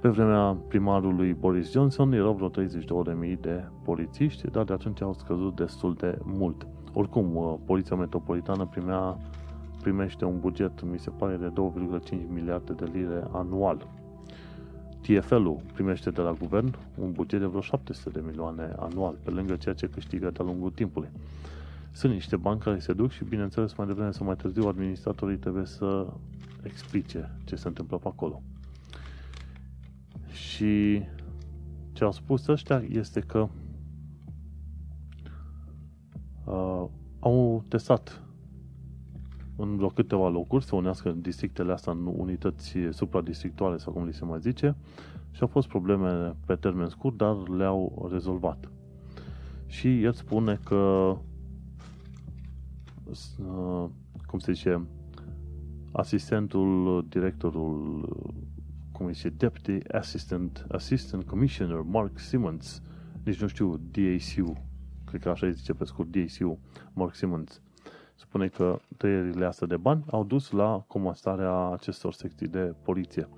pe 0.02 0.10
vremea 0.10 0.58
primarului 0.68 1.34
Boris 1.34 1.72
Johnson 1.72 2.14
erau 2.14 2.34
vreo 2.34 2.66
32.000 2.66 3.40
de 3.40 3.64
polițiști, 3.84 4.52
dar 4.52 4.64
de 4.64 4.74
atunci 4.74 5.02
au 5.02 5.14
scăzut 5.14 5.56
destul 5.56 5.94
de 5.94 6.18
mult. 6.24 6.68
Oricum, 6.94 7.36
uh, 7.36 7.56
Poliția 7.66 7.96
Metropolitană 7.96 8.66
primea, 8.66 9.18
primește 9.82 10.26
un 10.26 10.40
buget, 10.40 10.92
mi 10.92 11.00
se 11.00 11.10
pare, 11.10 11.36
de 11.36 11.52
2,5 11.54 12.28
miliarde 12.34 12.74
de 12.74 12.86
lire 12.94 13.24
anual. 13.32 13.88
TFL-ul 15.02 15.62
primește 15.74 16.10
de 16.10 16.22
la 16.22 16.34
guvern 16.40 16.76
un 16.98 17.12
buget 17.12 17.40
de 17.40 17.46
vreo 17.46 17.62
700 17.62 18.20
de 18.20 18.26
milioane 18.28 18.74
anual, 18.78 19.16
pe 19.24 19.30
lângă 19.30 19.56
ceea 19.56 19.76
ce 19.76 19.88
câștigă 19.88 20.30
de-a 20.30 20.46
lungul 20.46 20.72
timpului. 20.72 21.10
Sunt 21.92 22.14
niște 22.14 22.36
bani 22.36 22.60
care 22.60 22.80
se 22.80 22.94
duc 22.94 23.12
și, 23.12 23.24
bineînțeles, 23.24 23.76
mai 23.76 23.88
devreme 23.88 24.12
sau 24.12 24.26
mai 24.26 24.36
târziu, 24.36 24.68
administratorii 24.68 25.38
trebuie 25.38 25.66
să 25.66 26.08
explice 26.64 27.32
ce 27.44 27.56
se 27.56 27.68
întâmplă 27.68 27.98
pe 27.98 28.08
acolo. 28.08 28.42
Și 30.32 31.02
ce 31.92 32.04
au 32.04 32.12
spus 32.12 32.48
ăștia 32.48 32.84
este 32.90 33.20
că 33.20 33.48
uh, 36.46 36.86
au 37.20 37.64
testat 37.68 38.22
în 39.56 39.76
vreo 39.76 39.88
câteva 39.88 40.30
locuri 40.30 40.66
să 40.66 40.76
unească 40.76 41.12
districtele 41.12 41.72
astea 41.72 41.94
în 41.94 42.06
unități 42.18 42.78
supradistrictuale 42.90 43.78
sau 43.78 43.94
cum 43.94 44.06
li 44.06 44.14
se 44.14 44.26
mai 44.26 44.40
zice 44.40 44.76
și 45.32 45.42
au 45.42 45.48
fost 45.48 45.68
probleme 45.68 46.36
pe 46.46 46.56
termen 46.56 46.88
scurt, 46.88 47.18
dar 47.18 47.48
le-au 47.48 48.08
rezolvat. 48.12 48.72
Și 49.66 50.04
el 50.04 50.14
spune 50.14 50.60
că 50.64 51.16
uh, 53.06 53.86
cum 54.26 54.40
se 54.40 54.52
zice 54.52 54.86
asistentul, 55.92 57.06
directorul 57.10 58.10
cum 59.02 59.10
îi 59.10 59.16
zice, 59.16 59.30
Deputy 59.30 59.88
Assistant, 59.92 60.66
Assistant 60.72 61.24
Commissioner 61.24 61.80
Mark 61.80 62.20
Simmons, 62.20 62.82
nici 63.24 63.42
nu 63.42 63.48
știu, 63.48 63.78
DACU, 63.92 64.58
cred 65.06 65.22
că 65.22 65.30
așa 65.30 65.46
îi 65.46 65.54
zice 65.54 65.74
pe 65.74 65.86
scurt, 65.86 66.08
DACU, 66.12 66.60
Mark 66.94 67.16
Simmons, 67.16 67.62
spune 68.16 68.48
că 68.48 68.80
tăierile 68.98 69.46
astea 69.46 69.68
de 69.68 69.78
bani 69.78 70.04
au 70.12 70.24
dus 70.24 70.52
la 70.52 70.84
comasarea 70.88 71.70
acestor 71.72 72.14
secții 72.14 72.48
de 72.48 72.76
poliție. 72.84 73.30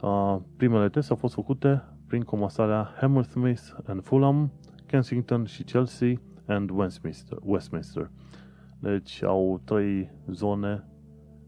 Uh, 0.00 0.36
primele 0.56 0.88
teste 0.88 1.12
au 1.12 1.18
fost 1.18 1.34
făcute 1.34 1.82
prin 2.06 2.22
comasarea 2.22 2.94
Hammersmith 3.00 3.62
and 3.86 4.02
Fulham, 4.02 4.52
Kensington 4.86 5.44
și 5.44 5.62
Chelsea 5.62 6.14
and 6.46 6.70
Westminster. 6.70 7.38
Westminster. 7.42 8.10
Deci 8.78 9.22
au 9.22 9.60
trei 9.64 10.10
zone 10.30 10.84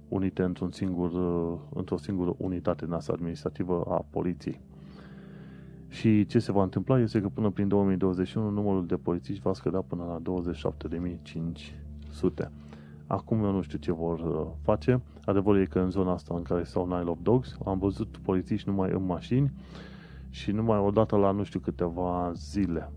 unite 0.09 0.43
într-un 0.43 0.71
singur, 0.71 1.13
uh, 1.13 1.59
într-o 1.75 1.97
singură 1.97 2.35
unitate 2.37 2.87
noastră 2.87 3.13
administrativă 3.13 3.85
a 3.89 4.05
poliției. 4.11 4.61
Și 5.89 6.27
ce 6.27 6.39
se 6.39 6.53
va 6.53 6.63
întâmpla 6.63 7.01
este 7.01 7.21
că 7.21 7.29
până 7.29 7.51
prin 7.51 7.69
2021 7.69 8.51
numărul 8.51 8.87
de 8.87 8.97
polițiști 8.97 9.43
va 9.43 9.53
scădea 9.53 9.81
până 9.81 10.05
la 10.05 10.43
27.500. 12.43 12.51
Acum 13.07 13.45
eu 13.45 13.53
nu 13.53 13.63
știu 13.63 13.79
ce 13.79 13.93
vor 13.93 14.21
uh, 14.21 14.47
face. 14.63 15.01
Adevărul 15.25 15.61
e 15.61 15.65
că 15.65 15.81
în 15.81 15.91
zona 15.91 16.13
asta 16.13 16.35
în 16.35 16.43
care 16.43 16.65
stau 16.65 16.87
Nile 16.87 17.11
of 17.11 17.19
Dogs 17.23 17.57
am 17.65 17.79
văzut 17.79 18.17
polițiști 18.23 18.69
numai 18.69 18.91
în 18.93 19.05
mașini 19.05 19.53
și 20.31 20.51
numai 20.51 20.79
o 20.79 20.91
dată 20.91 21.17
la 21.17 21.31
nu 21.31 21.43
știu 21.43 21.61
câteva 21.61 22.33
zile. 22.35 22.93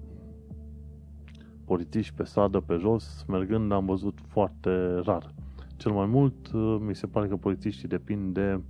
Polițiști 1.65 2.13
pe 2.13 2.23
stradă, 2.23 2.59
pe 2.59 2.75
jos, 2.75 3.25
mergând 3.27 3.71
am 3.71 3.85
văzut 3.85 4.17
foarte 4.27 4.99
rar. 4.99 5.33
Cel 5.79 5.91
mai 5.91 6.05
mult, 6.05 6.51
uh, 6.51 6.77
mi 6.79 6.95
se 6.95 7.07
pare 7.07 7.27
că 7.27 7.35
polițiștii 7.35 7.87
depind 7.87 8.33
de 8.33 8.61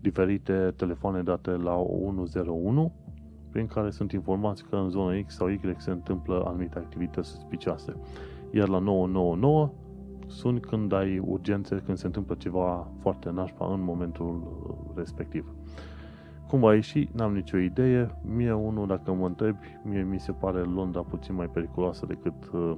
diferite 0.00 0.72
telefoane 0.76 1.22
date 1.22 1.50
la 1.50 1.74
101, 1.74 2.92
prin 3.50 3.66
care 3.66 3.90
sunt 3.90 4.12
informați 4.12 4.64
că 4.64 4.76
în 4.76 4.88
zona 4.88 5.20
X 5.26 5.34
sau 5.34 5.48
Y 5.48 5.60
se 5.76 5.90
întâmplă 5.90 6.44
anumite 6.46 6.78
activități 6.78 7.28
suspicioase. 7.28 7.92
Iar 8.50 8.68
la 8.68 8.78
999 8.78 9.72
sunt 10.26 10.66
când 10.66 10.92
ai 10.92 11.18
urgențe, 11.18 11.82
când 11.84 11.96
se 11.96 12.06
întâmplă 12.06 12.34
ceva 12.34 12.88
foarte 12.98 13.30
nașpa 13.30 13.72
în 13.72 13.82
momentul 13.82 14.42
uh, 14.68 14.96
respectiv. 14.96 15.54
Cum 16.48 16.60
va 16.60 16.74
ieși, 16.74 17.08
n-am 17.12 17.34
nicio 17.34 17.58
idee. 17.58 18.18
Mie 18.36 18.52
unul, 18.52 18.86
dacă 18.86 19.12
mă 19.12 19.26
întrebi, 19.26 19.78
mie 19.84 20.02
mi 20.02 20.20
se 20.20 20.32
pare 20.32 20.58
Londra 20.60 21.00
puțin 21.00 21.34
mai 21.34 21.48
periculoasă 21.48 22.06
decât 22.06 22.50
uh, 22.52 22.76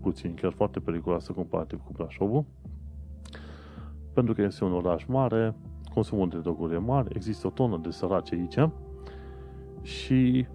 puțin, 0.00 0.34
chiar 0.34 0.52
foarte 0.52 0.80
periculoasă 0.80 1.32
comparativ 1.32 1.80
cu 1.84 1.92
Brașovul 1.92 2.44
pentru 4.16 4.34
că 4.34 4.42
este 4.42 4.64
un 4.64 4.72
oraș 4.72 5.04
mare, 5.04 5.54
consumul 5.94 6.28
de 6.28 6.38
droguri 6.38 6.74
e 6.74 6.78
mare, 6.78 7.08
există 7.12 7.46
o 7.46 7.50
tonă 7.50 7.78
de 7.82 7.90
săraci 7.90 8.32
aici 8.32 8.68
și, 9.82 10.46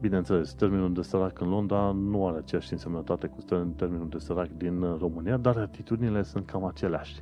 bineînțeles, 0.00 0.54
termenul 0.54 0.92
de 0.92 1.02
sărac 1.02 1.40
în 1.40 1.48
Londra 1.48 1.90
nu 1.90 2.26
are 2.26 2.38
aceeași 2.38 2.72
însemnătate 2.72 3.26
cu 3.26 3.40
termenul 3.76 4.08
de 4.08 4.18
sărac 4.18 4.48
din 4.56 4.96
România, 4.98 5.36
dar 5.36 5.56
atitudinile 5.56 6.22
sunt 6.22 6.46
cam 6.46 6.64
aceleași. 6.64 7.20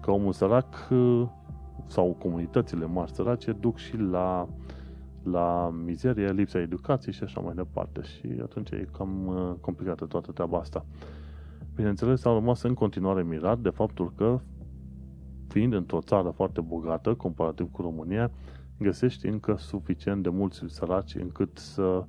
Ca 0.00 0.12
omul 0.12 0.32
sărac 0.32 0.88
sau 1.86 2.16
comunitățile 2.18 2.86
mari 2.86 3.10
sărace 3.10 3.52
duc 3.52 3.76
și 3.76 3.96
la, 3.96 4.48
la 5.22 5.74
mizerie, 5.84 6.32
lipsa 6.32 6.58
educației 6.58 7.14
și 7.14 7.22
așa 7.22 7.40
mai 7.40 7.54
departe. 7.54 8.00
Și 8.02 8.28
atunci 8.42 8.70
e 8.70 8.88
cam 8.92 9.26
uh, 9.26 9.52
complicată 9.60 10.04
toată 10.04 10.32
treaba 10.32 10.58
asta. 10.58 10.84
Bineînțeles, 11.74 12.24
am 12.24 12.34
rămas 12.34 12.62
în 12.62 12.74
continuare 12.74 13.22
mirat 13.22 13.58
de 13.58 13.70
faptul 13.70 14.12
că 14.16 14.40
fiind 15.50 15.72
într-o 15.72 16.00
țară 16.00 16.30
foarte 16.30 16.60
bogată, 16.60 17.14
comparativ 17.14 17.70
cu 17.70 17.82
România, 17.82 18.30
găsești 18.78 19.26
încă 19.26 19.56
suficient 19.58 20.22
de 20.22 20.28
mulți 20.28 20.62
săraci 20.66 21.14
încât 21.14 21.58
să, 21.58 22.06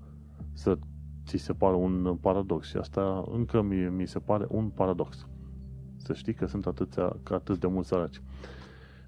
să 0.54 0.78
ți 1.26 1.38
se 1.38 1.54
pară 1.54 1.76
un 1.76 2.18
paradox. 2.22 2.68
Și 2.68 2.78
asta 2.78 3.24
încă 3.32 3.62
mi, 3.62 3.76
mi 3.76 4.08
se 4.08 4.20
pare 4.20 4.46
un 4.50 4.70
paradox. 4.70 5.28
Să 5.98 6.14
știi 6.14 6.34
că 6.34 6.46
sunt 6.46 6.66
atâția, 6.66 7.16
că 7.24 7.34
atât 7.34 7.60
de 7.60 7.68
mulți 7.68 7.88
săraci. 7.88 8.22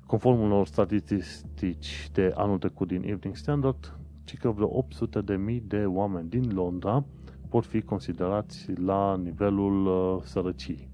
Conform 0.05 0.39
unor 0.39 0.65
statistici 0.65 2.09
de 2.11 2.31
anul 2.35 2.57
trecut 2.57 2.87
din 2.87 3.01
Evening 3.01 3.35
Standard, 3.35 3.97
ci 4.23 4.37
că 4.37 4.49
vreo 4.49 4.77
800 4.77 5.21
de 5.21 5.35
mii 5.35 5.63
de 5.67 5.85
oameni 5.85 6.29
din 6.29 6.51
Londra 6.53 7.05
pot 7.49 7.65
fi 7.65 7.81
considerați 7.81 8.71
la 8.79 9.17
nivelul 9.17 9.85
uh, 9.85 10.23
sărăciei. 10.23 10.89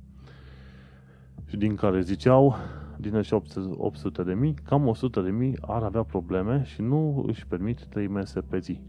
Și 1.45 1.57
din 1.57 1.75
care 1.75 2.01
ziceau 2.01 2.55
din 2.99 3.15
acești 3.15 3.57
800 3.77 4.23
de 4.23 4.33
mii, 4.33 4.53
cam 4.53 4.87
100 4.87 5.21
de 5.21 5.29
mii 5.29 5.57
ar 5.61 5.83
avea 5.83 6.03
probleme 6.03 6.63
și 6.63 6.81
nu 6.81 7.23
își 7.27 7.47
permit 7.47 7.85
3 7.85 8.07
mese 8.07 8.41
pe 8.41 8.59
zi. 8.59 8.81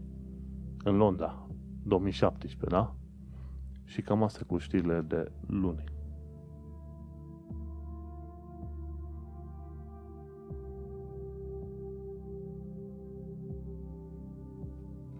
în 0.83 0.97
Londra, 0.97 1.47
2017, 1.83 2.65
da? 2.69 2.95
Și 3.83 4.01
cam 4.01 4.23
asta 4.23 4.39
cu 4.47 4.57
știrile 4.57 5.01
de 5.07 5.31
luni. 5.47 5.83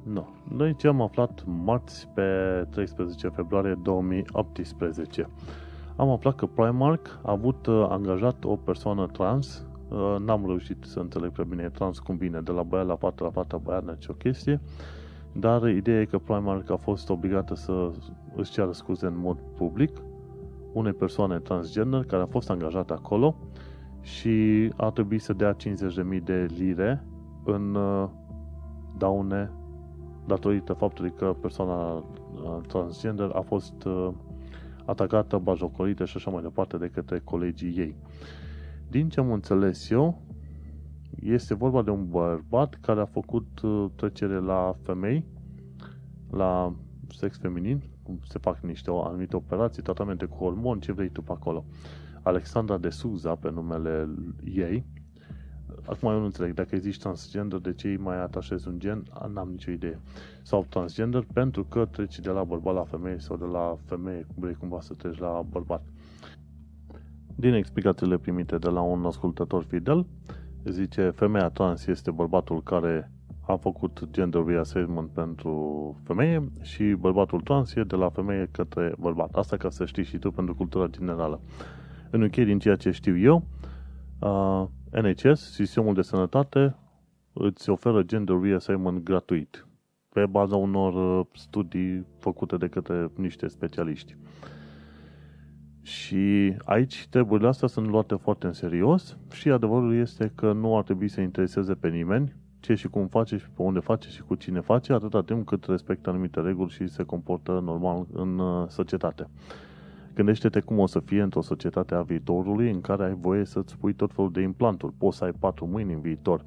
No. 0.04 0.26
Noi 0.50 0.76
ce 0.76 0.88
am 0.88 1.02
aflat 1.02 1.44
marți 1.46 2.08
pe 2.08 2.24
13 2.70 3.28
februarie 3.28 3.80
2018? 3.84 5.30
Am 6.02 6.10
aflat 6.10 6.36
că 6.36 6.46
Primark 6.46 7.20
a 7.24 7.32
avut 7.32 7.66
uh, 7.66 7.86
angajat 7.90 8.44
o 8.44 8.56
persoană 8.56 9.08
trans 9.08 9.66
uh, 9.90 10.16
N-am 10.26 10.46
reușit 10.46 10.78
să 10.84 11.00
înțeleg 11.00 11.32
prea 11.32 11.46
bine 11.46 11.70
trans 11.70 12.00
cum 12.00 12.18
vine, 12.18 12.42
de 12.42 12.52
la 12.52 12.64
băiat 12.64 12.86
la 12.86 12.96
fată, 12.96 13.24
la 13.24 13.30
fată 13.30 13.60
băiat, 13.64 13.98
ce 13.98 14.08
o 14.12 14.14
chestie. 14.14 14.62
Dar 15.32 15.70
ideea 15.70 16.02
e 16.02 16.06
că 16.06 16.18
Primark 16.18 16.70
a 16.70 16.76
fost 16.76 17.10
obligată 17.10 17.56
să 17.56 17.92
își 18.36 18.52
ceară 18.52 18.72
scuze 18.72 19.06
în 19.06 19.18
mod 19.18 19.38
public 19.56 20.02
unei 20.74 20.94
persoane 20.94 21.40
transgender 21.40 22.04
care 22.04 22.22
a 22.22 22.26
fost 22.26 22.50
angajată 22.50 22.94
acolo 22.94 23.36
și 24.02 24.70
a 24.76 24.90
trebuit 24.90 25.22
să 25.22 25.34
dea 25.34 25.56
50.000 25.56 26.24
de 26.24 26.46
lire 26.58 27.06
în 27.44 27.76
uh, 27.76 28.10
daune 28.98 29.52
datorită 30.26 30.74
faptului 30.74 31.14
că 31.18 31.36
persoana 31.42 31.94
uh, 31.94 32.04
transgender 32.68 33.32
a 33.34 33.42
fost 33.42 33.84
uh, 33.84 34.10
atacată, 34.92 35.38
bajocorită 35.38 36.06
și 36.06 36.18
așa 36.18 36.32
mai 36.32 36.42
departe 36.42 36.78
de 36.78 36.90
către 36.90 37.20
colegii 37.20 37.78
ei. 37.78 37.96
Din 38.90 39.10
ce 39.10 39.20
am 39.20 39.32
înțeles 39.32 39.90
eu, 39.90 40.22
este 41.20 41.54
vorba 41.54 41.82
de 41.82 41.90
un 41.90 42.10
bărbat 42.10 42.78
care 42.82 43.02
a 43.02 43.06
făcut 43.06 43.62
uh, 43.62 43.86
trecere 43.96 44.40
la 44.40 44.76
femei, 44.84 45.26
la 46.32 46.76
sex 47.08 47.38
feminin, 47.38 47.82
se 48.28 48.40
fac 48.40 48.60
niște 48.60 48.90
anumite 49.04 49.36
operații, 49.36 49.82
tratamente 49.82 50.26
cu 50.26 50.38
hormoni, 50.38 50.82
ce 50.82 50.92
vrei 50.92 51.10
tu 51.10 51.22
pe 51.22 51.32
acolo. 51.32 51.66
Alexandra 52.22 52.78
de 52.78 52.90
Suza, 52.90 53.36
pe 53.36 53.52
numele 53.52 54.10
ei, 54.44 54.86
Acum 55.86 56.10
eu 56.10 56.20
nu 56.20 56.26
înțeleg, 56.26 56.54
dacă 56.54 56.78
zici 56.78 56.98
transgender, 56.98 57.60
de 57.60 57.74
ce 57.74 57.88
îi 57.88 57.98
mai 57.98 58.22
atașezi 58.22 58.68
un 58.68 58.80
gen? 58.80 59.04
N-am 59.34 59.50
nicio 59.50 59.72
idee. 59.72 60.00
Sau 60.42 60.66
transgender 60.70 61.26
pentru 61.34 61.64
că 61.64 61.86
treci 61.86 62.20
de 62.20 62.30
la 62.30 62.44
bărbat 62.44 62.74
la 62.74 62.84
femeie 62.84 63.20
sau 63.20 63.38
de 63.38 63.46
la 63.46 63.78
femeie, 63.86 64.28
vrei 64.36 64.54
cumva 64.54 64.82
să 64.82 64.94
treci 64.94 65.20
la 65.20 65.46
bărbat. 65.50 65.84
Din 67.36 67.54
explicațiile 67.54 68.18
primite 68.18 68.58
de 68.58 68.70
la 68.70 68.82
un 68.82 69.06
ascultător 69.06 69.64
fidel, 69.64 70.06
zice 70.66 71.10
femeia 71.10 71.50
trans 71.50 71.88
este 71.88 72.12
bărbatul 72.12 72.64
care 72.64 73.12
a 73.42 73.56
făcut 73.56 74.08
gender 74.12 74.44
reassessment 74.46 75.10
pentru 75.10 75.96
femeie 76.04 76.52
și 76.62 76.84
bărbatul 76.84 77.42
trans 77.42 77.76
e 77.76 77.84
de 77.84 77.96
la 77.96 78.10
femeie 78.10 78.50
către 78.52 78.94
bărbat. 79.00 79.34
Asta 79.34 79.58
ca 79.58 79.70
să 79.70 79.86
știi 79.86 80.04
și 80.04 80.18
tu 80.18 80.32
pentru 80.32 80.56
cultura 80.56 80.88
generală. 80.88 81.42
În 82.10 82.22
UK, 82.22 82.36
din 82.36 82.60
ceea 82.60 82.76
ce 82.76 82.92
știu 82.92 83.18
eu, 83.18 83.44
uh, 84.20 84.68
NHS, 84.92 85.52
sistemul 85.54 85.94
de 85.94 86.02
sănătate, 86.02 86.76
îți 87.34 87.70
oferă 87.70 88.04
gender 88.04 88.40
reassignment 88.42 89.04
gratuit 89.04 89.66
pe 90.10 90.26
baza 90.26 90.56
unor 90.56 91.20
uh, 91.20 91.26
studii 91.34 92.06
făcute 92.18 92.58
de 92.58 92.68
către 92.68 93.12
niște 93.16 93.48
specialiști. 93.48 94.16
Și 95.82 96.56
aici 96.66 97.08
treburile 97.10 97.48
astea 97.48 97.68
sunt 97.68 97.88
luate 97.88 98.16
foarte 98.16 98.46
în 98.46 98.54
serios 98.54 99.18
și 99.32 99.50
adevărul 99.50 99.96
este 99.96 100.32
că 100.36 100.52
nu 100.52 100.78
ar 100.78 100.84
trebui 100.84 101.08
să 101.08 101.22
intereseze 101.22 101.74
pe 101.74 101.90
nimeni 101.90 102.36
ce 102.60 102.74
și 102.74 102.88
cum 102.88 103.08
face 103.08 103.38
și 103.38 103.50
pe 103.50 103.62
unde 103.62 103.80
face 103.80 104.10
și 104.10 104.22
cu 104.22 104.36
cine 104.36 104.60
face, 104.60 104.94
atâta 104.94 105.22
timp 105.24 105.46
cât 105.46 105.66
respectă 105.66 106.10
anumite 106.10 106.40
reguli 106.40 106.70
și 106.70 106.88
se 106.88 107.04
comportă 107.04 107.52
normal 107.64 108.06
în 108.14 108.40
uh, 108.40 108.68
societate. 108.68 109.30
Gândește-te 110.14 110.60
cum 110.60 110.80
o 110.80 110.86
să 110.86 111.00
fie 111.00 111.22
într-o 111.22 111.42
societate 111.42 111.96
a 111.96 112.02
viitorului 112.02 112.72
în 112.72 112.82
care 112.82 113.04
ai 113.04 113.14
voie 113.14 113.46
să-ți 113.46 113.78
pui 113.78 113.94
tot 113.94 114.14
felul 114.14 114.32
de 114.32 114.42
implanturi. 114.42 114.94
Poți 114.98 115.18
să 115.18 115.24
ai 115.24 115.32
patru 115.40 115.66
mâini 115.66 115.94
în 115.94 116.02
viitor, 116.02 116.44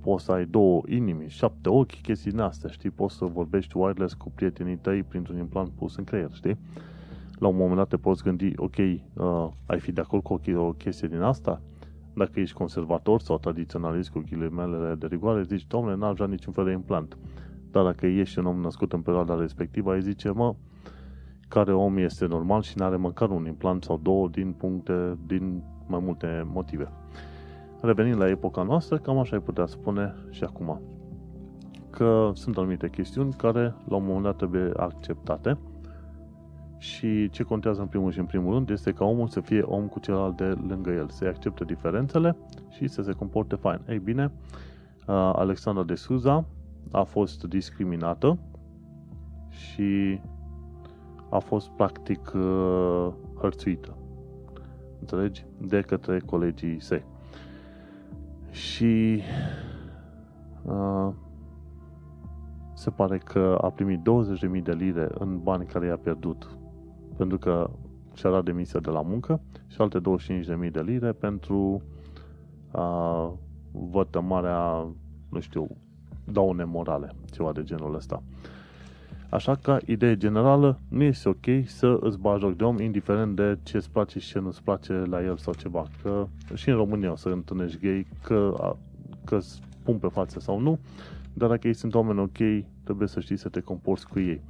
poți 0.00 0.24
să 0.24 0.32
ai 0.32 0.46
două 0.46 0.82
inimi, 0.88 1.24
șapte 1.28 1.68
ochi, 1.68 2.00
chestii 2.00 2.30
din 2.30 2.40
astea, 2.40 2.70
știi? 2.70 2.90
Poți 2.90 3.16
să 3.16 3.24
vorbești 3.24 3.76
wireless 3.76 4.14
cu 4.14 4.30
prietenii 4.34 4.76
tăi 4.76 5.02
printr-un 5.02 5.38
implant 5.38 5.68
pus 5.68 5.96
în 5.96 6.04
creier, 6.04 6.30
știi? 6.32 6.58
La 7.38 7.48
un 7.48 7.56
moment 7.56 7.76
dat 7.76 7.88
te 7.88 7.96
poți 7.96 8.22
gândi, 8.22 8.52
ok, 8.56 8.76
uh, 8.76 9.48
ai 9.66 9.80
fi 9.80 9.92
de 9.92 10.00
acord 10.00 10.22
cu 10.22 10.40
o 10.54 10.72
chestie 10.72 11.08
din 11.08 11.20
asta? 11.20 11.60
Dacă 12.14 12.40
ești 12.40 12.56
conservator 12.56 13.20
sau 13.20 13.38
tradiționalist 13.38 14.10
cu 14.10 14.24
ghilimele 14.28 14.94
de 14.94 15.06
rigoare, 15.06 15.42
zici, 15.42 15.66
domnule, 15.66 15.96
n-ar 15.96 16.12
vrea 16.12 16.26
niciun 16.26 16.52
fel 16.52 16.64
de 16.64 16.70
implant. 16.70 17.18
Dar 17.70 17.84
dacă 17.84 18.06
ești 18.06 18.38
un 18.38 18.46
om 18.46 18.60
născut 18.60 18.92
în 18.92 19.00
perioada 19.00 19.40
respectivă, 19.40 19.92
ai 19.92 20.02
zice, 20.02 20.30
mă, 20.30 20.54
care 21.48 21.72
om 21.72 21.96
este 21.96 22.26
normal 22.26 22.62
și 22.62 22.78
nu 22.78 22.84
are 22.84 22.96
măcar 22.96 23.30
un 23.30 23.46
implant 23.46 23.84
sau 23.84 24.00
două 24.02 24.28
din 24.28 24.52
puncte, 24.52 25.18
din 25.26 25.62
mai 25.86 26.00
multe 26.02 26.46
motive. 26.52 26.88
Revenind 27.80 28.18
la 28.18 28.28
epoca 28.28 28.62
noastră, 28.62 28.98
cam 28.98 29.18
așa 29.18 29.36
ai 29.36 29.42
putea 29.42 29.66
spune 29.66 30.14
și 30.30 30.44
acum. 30.44 30.80
Că 31.90 32.30
sunt 32.34 32.56
anumite 32.56 32.88
chestiuni 32.88 33.32
care 33.32 33.74
la 33.88 33.96
un 33.96 34.04
moment 34.04 34.24
dat 34.24 34.36
trebuie 34.36 34.70
acceptate 34.76 35.58
și 36.78 37.30
ce 37.30 37.42
contează 37.42 37.80
în 37.80 37.86
primul 37.86 38.10
și 38.10 38.18
în 38.18 38.24
primul 38.24 38.54
rând 38.54 38.70
este 38.70 38.92
ca 38.92 39.04
omul 39.04 39.28
să 39.28 39.40
fie 39.40 39.60
om 39.60 39.86
cu 39.86 39.98
celălalt 40.00 40.36
de 40.36 40.58
lângă 40.68 40.90
el, 40.90 41.08
să 41.08 41.24
accepte 41.24 41.64
diferențele 41.64 42.36
și 42.68 42.88
să 42.88 43.02
se 43.02 43.12
comporte 43.12 43.54
fain. 43.54 43.80
Ei 43.88 43.98
bine, 43.98 44.32
Alexandra 45.32 45.82
de 45.82 45.94
Suza 45.94 46.44
a 46.90 47.02
fost 47.02 47.44
discriminată 47.44 48.38
și 49.48 50.20
a 51.30 51.38
fost 51.38 51.68
practic 51.68 52.32
uh, 52.34 53.08
hărțuită. 53.40 53.96
Înțelegi? 55.00 55.46
De 55.60 55.80
către 55.80 56.18
colegii 56.18 56.80
săi. 56.80 57.04
Și 58.50 59.20
uh, 60.62 61.08
se 62.74 62.90
pare 62.90 63.18
că 63.18 63.58
a 63.60 63.70
primit 63.70 64.00
20.000 64.56 64.62
de 64.62 64.72
lire 64.72 65.08
în 65.18 65.42
bani 65.42 65.66
care 65.66 65.86
i-a 65.86 65.96
pierdut 65.96 66.58
pentru 67.16 67.38
că 67.38 67.70
și-a 68.14 68.30
dat 68.30 68.44
demisia 68.44 68.80
de 68.80 68.90
la 68.90 69.02
muncă 69.02 69.40
și 69.66 69.80
alte 69.80 70.00
25.000 70.64 70.70
de 70.70 70.80
lire 70.80 71.12
pentru 71.12 71.82
uh, 72.72 73.30
vătămarea, 73.72 74.86
nu 75.28 75.40
știu, 75.40 75.68
daune 76.24 76.64
morale, 76.64 77.12
ceva 77.30 77.52
de 77.52 77.62
genul 77.62 77.94
ăsta. 77.94 78.22
Așa 79.30 79.54
că, 79.54 79.78
idee 79.84 80.16
generală, 80.16 80.78
nu 80.88 81.02
este 81.02 81.28
ok 81.28 81.44
să 81.64 81.98
îți 82.00 82.18
bagi 82.18 82.40
joc 82.40 82.56
de 82.56 82.64
om, 82.64 82.80
indiferent 82.80 83.36
de 83.36 83.58
ce 83.62 83.76
îți 83.76 83.90
place 83.90 84.18
și 84.18 84.28
ce 84.28 84.38
nu 84.38 84.46
îți 84.46 84.62
place 84.62 84.92
la 84.92 85.22
el 85.22 85.36
sau 85.36 85.54
ceva. 85.54 85.86
Că 86.02 86.26
și 86.54 86.68
în 86.68 86.76
România 86.76 87.12
o 87.12 87.16
să 87.16 87.28
întâlnești 87.28 87.78
gay, 87.80 88.06
că, 88.22 88.74
că 89.24 89.36
îți 89.36 89.60
pun 89.82 89.96
pe 89.96 90.08
față 90.08 90.40
sau 90.40 90.60
nu, 90.60 90.78
dar 91.32 91.48
dacă 91.48 91.66
ei 91.66 91.74
sunt 91.74 91.94
oameni 91.94 92.18
ok, 92.18 92.66
trebuie 92.84 93.08
să 93.08 93.20
știi 93.20 93.36
să 93.36 93.48
te 93.48 93.60
comporți 93.60 94.08
cu 94.08 94.20
ei. 94.20 94.40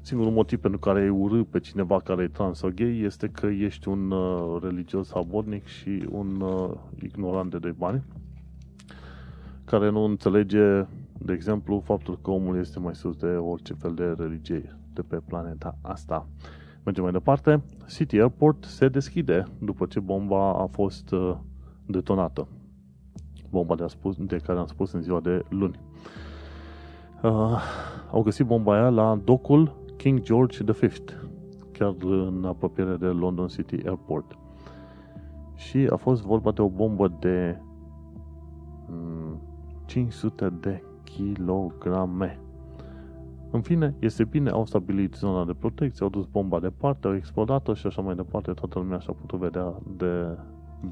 Singurul 0.00 0.32
motiv 0.32 0.58
pentru 0.58 0.78
care 0.78 1.00
ai 1.00 1.08
urât 1.08 1.46
pe 1.46 1.60
cineva 1.60 2.00
care 2.00 2.22
e 2.22 2.28
trans 2.28 2.58
sau 2.58 2.70
gay 2.74 3.00
este 3.00 3.28
că 3.28 3.46
ești 3.46 3.88
un 3.88 4.10
uh, 4.10 4.62
religios 4.62 5.12
abodnic 5.12 5.66
și 5.66 6.06
un 6.10 6.40
uh, 6.40 6.70
ignorant 7.02 7.50
de 7.50 7.58
doi 7.58 7.74
bani 7.78 8.02
care 9.64 9.90
nu 9.90 10.04
înțelege 10.04 10.86
de 11.24 11.32
exemplu, 11.32 11.80
faptul 11.84 12.18
că 12.22 12.30
omul 12.30 12.58
este 12.58 12.78
mai 12.78 12.94
sus 12.94 13.16
de 13.16 13.26
orice 13.26 13.74
fel 13.74 13.94
de 13.94 14.14
religie 14.18 14.78
de 14.92 15.02
pe 15.02 15.16
planeta 15.16 15.78
asta. 15.82 16.26
Mergem 16.84 17.02
mai 17.02 17.12
departe. 17.12 17.62
City 17.88 18.18
Airport 18.18 18.64
se 18.64 18.88
deschide 18.88 19.44
după 19.58 19.86
ce 19.86 20.00
bomba 20.00 20.52
a 20.52 20.66
fost 20.66 21.10
uh, 21.10 21.36
detonată. 21.86 22.48
Bomba 23.50 23.74
de, 23.74 23.86
spus, 23.86 24.16
de 24.16 24.36
care 24.36 24.58
am 24.58 24.66
spus 24.66 24.92
în 24.92 25.02
ziua 25.02 25.20
de 25.20 25.44
luni. 25.48 25.80
Uh, 27.22 27.60
au 28.10 28.22
găsit 28.22 28.46
bomba 28.46 28.74
aia 28.74 28.88
la 28.88 29.20
docul 29.24 29.76
King 29.96 30.20
George 30.20 30.62
V, 30.64 30.92
chiar 31.72 31.94
în 32.00 32.44
apropiere 32.44 32.96
de 32.96 33.06
London 33.06 33.46
City 33.46 33.86
Airport. 33.86 34.38
Și 35.54 35.88
a 35.90 35.96
fost 35.96 36.22
vorba 36.22 36.50
de 36.50 36.62
o 36.62 36.68
bombă 36.68 37.16
de 37.20 37.60
500 39.84 40.44
mm, 40.44 40.58
de 40.60 40.82
kilograme. 41.16 42.40
În 43.50 43.60
fine, 43.60 43.94
este 43.98 44.24
bine, 44.24 44.50
au 44.50 44.66
stabilit 44.66 45.14
zona 45.14 45.44
de 45.44 45.52
protecție, 45.52 46.04
au 46.04 46.10
dus 46.10 46.26
bomba 46.26 46.60
departe, 46.60 47.06
au 47.06 47.14
explodat 47.14 47.68
și 47.74 47.86
așa 47.86 48.02
mai 48.02 48.14
departe, 48.14 48.52
toată 48.52 48.78
lumea 48.78 48.98
și-a 48.98 49.12
putut 49.12 49.38
vedea 49.38 49.74
de 49.96 50.38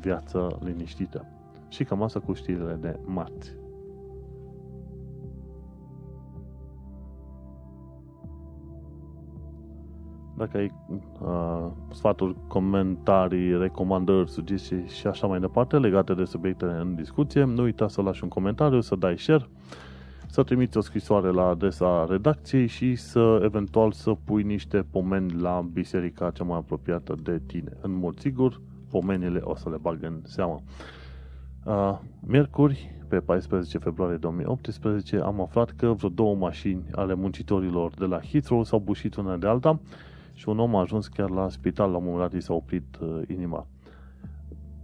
viață 0.01 0.59
liniștită. 0.65 1.27
Și 1.69 1.85
cam 1.85 2.03
asta 2.03 2.21
cu 2.21 2.33
știrile 2.33 2.79
de 2.81 2.99
marți. 3.05 3.59
Dacă 10.37 10.57
ai 10.57 10.73
uh, 11.21 11.67
sfaturi, 11.91 12.37
comentarii, 12.49 13.59
recomandări, 13.59 14.31
sugestii 14.31 14.87
și 14.87 15.07
așa 15.07 15.27
mai 15.27 15.41
departe 15.41 15.79
legate 15.79 16.15
de 16.15 16.25
subiectele 16.25 16.73
în 16.73 16.95
discuție, 16.95 17.45
nu 17.45 17.63
uita 17.63 17.89
să 17.89 18.03
lași 18.03 18.23
un 18.23 18.29
comentariu, 18.29 18.81
să 18.81 18.97
dai 18.97 19.19
share 19.19 19.49
să 20.31 20.43
trimiți 20.43 20.77
o 20.77 20.81
scrisoare 20.81 21.31
la 21.31 21.47
adresa 21.47 22.07
redacției 22.09 22.66
și 22.66 22.95
să 22.95 23.40
eventual 23.43 23.93
să 23.93 24.16
pui 24.25 24.43
niște 24.43 24.87
pomeni 24.90 25.33
la 25.33 25.66
biserica 25.73 26.31
cea 26.31 26.45
mai 26.45 26.57
apropiată 26.57 27.14
de 27.23 27.40
tine. 27.47 27.73
În 27.81 27.93
mod 27.93 28.19
sigur, 28.19 28.61
pomenile 28.90 29.40
o 29.43 29.55
să 29.55 29.71
le 29.71 29.77
bag 29.77 30.03
în 30.03 30.21
seamă. 30.23 30.62
Uh, 31.64 31.99
miercuri, 32.21 32.95
pe 33.09 33.21
14 33.21 33.79
februarie 33.79 34.16
2018, 34.16 35.16
am 35.16 35.40
aflat 35.40 35.71
că 35.71 35.93
vreo 35.93 36.09
două 36.09 36.35
mașini 36.35 36.85
ale 36.93 37.14
muncitorilor 37.14 37.93
de 37.99 38.05
la 38.05 38.21
Heathrow 38.21 38.64
s-au 38.64 38.79
bușit 38.79 39.14
una 39.14 39.37
de 39.37 39.47
alta 39.47 39.81
și 40.35 40.49
un 40.49 40.59
om 40.59 40.77
a 40.77 40.81
ajuns 40.81 41.07
chiar 41.07 41.31
la 41.31 41.49
spital, 41.49 41.90
la 41.90 41.97
un 41.97 42.05
moment 42.05 42.31
dat 42.31 42.40
i 42.40 42.45
s-a 42.45 42.55
oprit 42.55 42.99
uh, 43.01 43.23
inima. 43.29 43.66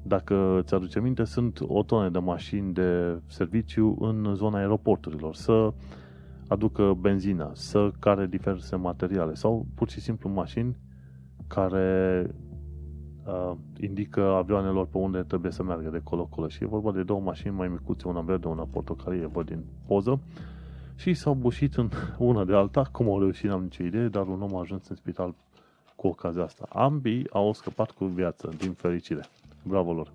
Dacă 0.06 0.60
ți-aduce 0.62 1.00
minte, 1.00 1.24
sunt 1.24 1.60
o 1.66 1.82
tonă 1.82 2.08
de 2.08 2.18
mașini 2.18 2.72
de 2.72 3.20
serviciu 3.26 3.96
în 4.00 4.34
zona 4.34 4.58
aeroporturilor, 4.58 5.34
să 5.34 5.72
aducă 6.48 6.96
benzină, 7.00 7.50
să 7.54 7.90
care 7.98 8.26
diverse 8.26 8.76
materiale 8.76 9.34
sau 9.34 9.66
pur 9.74 9.88
și 9.88 10.00
simplu 10.00 10.28
mașini 10.28 10.76
care 11.46 12.26
uh, 13.26 13.52
indică 13.80 14.22
avioanelor 14.22 14.86
pe 14.86 14.98
unde 14.98 15.22
trebuie 15.22 15.52
să 15.52 15.62
meargă 15.62 15.88
de 15.88 16.00
colo-colo. 16.04 16.48
Și 16.48 16.62
e 16.62 16.66
vorba 16.66 16.92
de 16.92 17.02
două 17.02 17.20
mașini 17.20 17.54
mai 17.54 17.68
micuțe, 17.68 18.08
una 18.08 18.20
verde, 18.20 18.48
una 18.48 18.68
portocalie, 18.70 19.26
văd 19.26 19.46
din 19.46 19.64
poză. 19.86 20.20
Și 20.96 21.14
s-au 21.14 21.34
bușit 21.34 21.74
în 21.74 21.90
una 22.18 22.44
de 22.44 22.54
alta, 22.54 22.82
cum 22.92 23.08
au 23.08 23.18
reușit, 23.18 23.48
n-am 23.48 23.62
nicio 23.62 23.84
idee, 23.84 24.08
dar 24.08 24.26
un 24.26 24.42
om 24.42 24.56
a 24.56 24.60
ajuns 24.60 24.88
în 24.88 24.96
spital 24.96 25.34
cu 25.96 26.06
ocazia 26.06 26.42
asta. 26.42 26.66
Ambii 26.68 27.30
au 27.30 27.52
scăpat 27.52 27.90
cu 27.90 28.04
viață, 28.04 28.50
din 28.58 28.72
fericire. 28.72 29.20
Bravo 29.66 29.92
lor! 29.92 30.12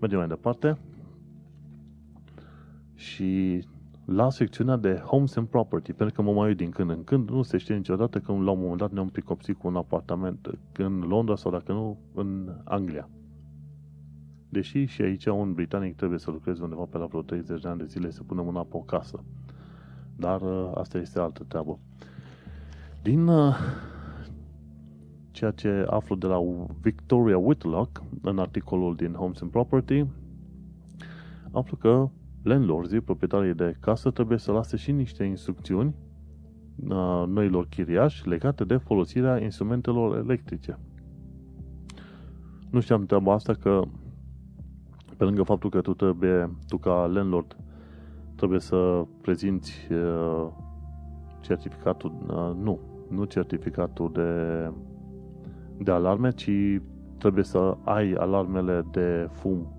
Mergem 0.00 0.18
mai 0.18 0.28
departe. 0.28 0.78
Și 2.94 3.62
la 4.04 4.30
secțiunea 4.30 4.76
de 4.76 4.94
Homes 4.94 5.36
and 5.36 5.46
Property, 5.46 5.92
pentru 5.92 6.14
că 6.14 6.22
mă 6.22 6.32
mai 6.32 6.48
uit 6.48 6.56
din 6.56 6.70
când 6.70 6.90
în 6.90 7.04
când, 7.04 7.30
nu 7.30 7.42
se 7.42 7.56
știe 7.56 7.74
niciodată 7.74 8.18
că 8.18 8.32
la 8.32 8.50
un 8.50 8.58
moment 8.58 8.76
dat 8.76 8.92
ne-am 8.92 9.08
pricopsit 9.08 9.56
cu 9.56 9.66
un 9.66 9.76
apartament 9.76 10.50
în 10.76 10.98
Londra 10.98 11.36
sau 11.36 11.50
dacă 11.50 11.72
nu, 11.72 11.98
în 12.14 12.56
Anglia. 12.64 13.08
Deși 14.48 14.84
și 14.84 15.02
aici 15.02 15.26
un 15.26 15.52
britanic 15.52 15.96
trebuie 15.96 16.18
să 16.18 16.30
lucreze 16.30 16.62
undeva 16.62 16.84
pe 16.90 16.98
la 16.98 17.06
vreo 17.06 17.22
30 17.22 17.60
de 17.60 17.68
ani 17.68 17.78
de 17.78 17.84
zile 17.84 18.10
să 18.10 18.22
pună 18.22 18.42
mâna 18.42 18.60
pe 18.60 18.76
o 18.76 18.80
casă. 18.80 19.24
Dar 20.16 20.40
ă, 20.40 20.72
asta 20.74 20.98
este 20.98 21.18
altă 21.18 21.44
treabă. 21.48 21.78
Din 23.02 23.26
ă, 23.28 23.54
ceea 25.38 25.50
ce 25.50 25.86
aflu 25.90 26.14
de 26.14 26.26
la 26.26 26.38
Victoria 26.80 27.38
Whitlock 27.38 28.02
în 28.22 28.38
articolul 28.38 28.96
din 28.96 29.12
Homes 29.12 29.40
and 29.40 29.50
Property, 29.50 30.04
aflu 31.50 31.76
că 31.76 32.08
landlordii, 32.42 33.00
proprietarii 33.00 33.54
de 33.54 33.76
casă, 33.80 34.10
trebuie 34.10 34.38
să 34.38 34.52
lase 34.52 34.76
și 34.76 34.92
niște 34.92 35.24
instrucțiuni 35.24 35.94
uh, 36.88 37.24
noilor 37.26 37.66
chiriași 37.66 38.28
legate 38.28 38.64
de 38.64 38.76
folosirea 38.76 39.42
instrumentelor 39.42 40.16
electrice. 40.16 40.78
Nu 42.70 42.80
știam 42.80 43.06
treaba 43.06 43.32
asta 43.32 43.52
că 43.52 43.82
pe 45.16 45.24
lângă 45.24 45.42
faptul 45.42 45.70
că 45.70 45.80
tu 45.80 45.94
trebuie, 45.94 46.50
tu 46.68 46.76
ca 46.78 47.06
landlord, 47.06 47.56
trebuie 48.34 48.60
să 48.60 49.04
prezinți 49.20 49.72
uh, 49.92 50.46
certificatul, 51.40 52.12
uh, 52.26 52.62
nu, 52.62 52.78
nu 53.08 53.24
certificatul 53.24 54.12
de, 54.12 54.70
de 55.82 55.90
alarme, 55.90 56.30
ci 56.30 56.50
trebuie 57.18 57.44
să 57.44 57.76
ai 57.84 58.12
alarmele 58.12 58.84
de 58.90 59.28
fum 59.32 59.72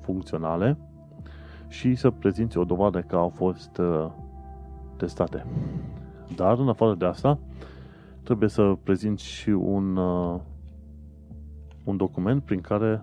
funcționale 0.00 0.78
și 1.68 1.94
să 1.94 2.10
prezinți 2.10 2.58
o 2.58 2.64
dovadă 2.64 3.00
că 3.00 3.16
au 3.16 3.28
fost 3.28 3.78
uh, 3.78 4.06
testate. 4.96 5.46
Dar, 6.36 6.58
în 6.58 6.68
afară 6.68 6.94
de 6.94 7.04
asta, 7.04 7.38
trebuie 8.22 8.48
să 8.48 8.76
prezinți 8.82 9.24
și 9.24 9.50
un, 9.50 9.96
uh, 9.96 10.40
un 11.84 11.96
document 11.96 12.42
prin 12.42 12.60
care 12.60 13.02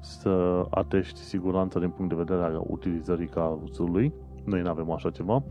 să 0.00 0.64
atești 0.70 1.18
siguranța 1.18 1.80
din 1.80 1.88
punct 1.88 2.10
de 2.10 2.22
vedere 2.22 2.42
al 2.42 2.64
utilizării 2.66 3.26
cazului. 3.26 4.12
Noi 4.44 4.62
nu 4.62 4.68
avem 4.68 4.90
așa 4.90 5.10
ceva. 5.10 5.42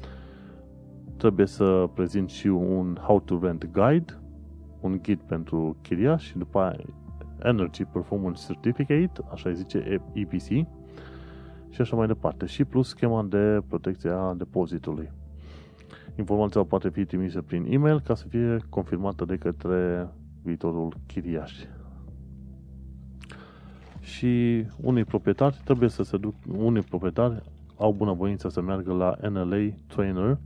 Trebuie 1.17 1.45
să 1.45 1.89
prezinți 1.93 2.33
și 2.35 2.47
un 2.47 2.97
How 3.01 3.19
to 3.19 3.39
Rent 3.41 3.69
Guide, 3.71 4.19
un 4.79 4.99
ghid 5.01 5.19
pentru 5.19 5.77
chiriaș 5.81 6.23
și 6.23 6.37
după 6.37 6.59
aia 6.59 6.77
Energy 7.43 7.83
Performance 7.83 8.41
Certificate, 8.45 9.21
așa 9.31 9.49
îi 9.49 9.55
zice 9.55 10.01
EPC, 10.13 10.67
și 11.69 11.81
așa 11.81 11.95
mai 11.95 12.07
departe. 12.07 12.45
Și 12.45 12.63
plus 12.63 12.87
schema 12.87 13.23
de 13.23 13.61
protecție 13.67 14.09
a 14.09 14.33
depozitului. 14.33 15.11
Informația 16.15 16.63
poate 16.63 16.89
fi 16.89 17.05
trimisă 17.05 17.41
prin 17.41 17.65
e-mail 17.69 17.99
ca 17.99 18.15
să 18.15 18.27
fie 18.27 18.57
confirmată 18.69 19.25
de 19.25 19.37
către 19.37 20.07
viitorul 20.43 20.93
chiriaș. 21.07 21.53
Și 23.99 24.65
unii 24.81 25.03
proprietari 25.03 25.61
trebuie 25.63 25.89
să 25.89 26.03
se 26.03 26.17
duc, 26.17 26.35
unii 26.57 26.81
proprietari 26.81 27.41
au 27.77 27.93
bunăvoință 27.93 28.49
să 28.49 28.61
meargă 28.61 28.93
la 28.93 29.15
NLA 29.29 29.69
Trainer, 29.87 30.37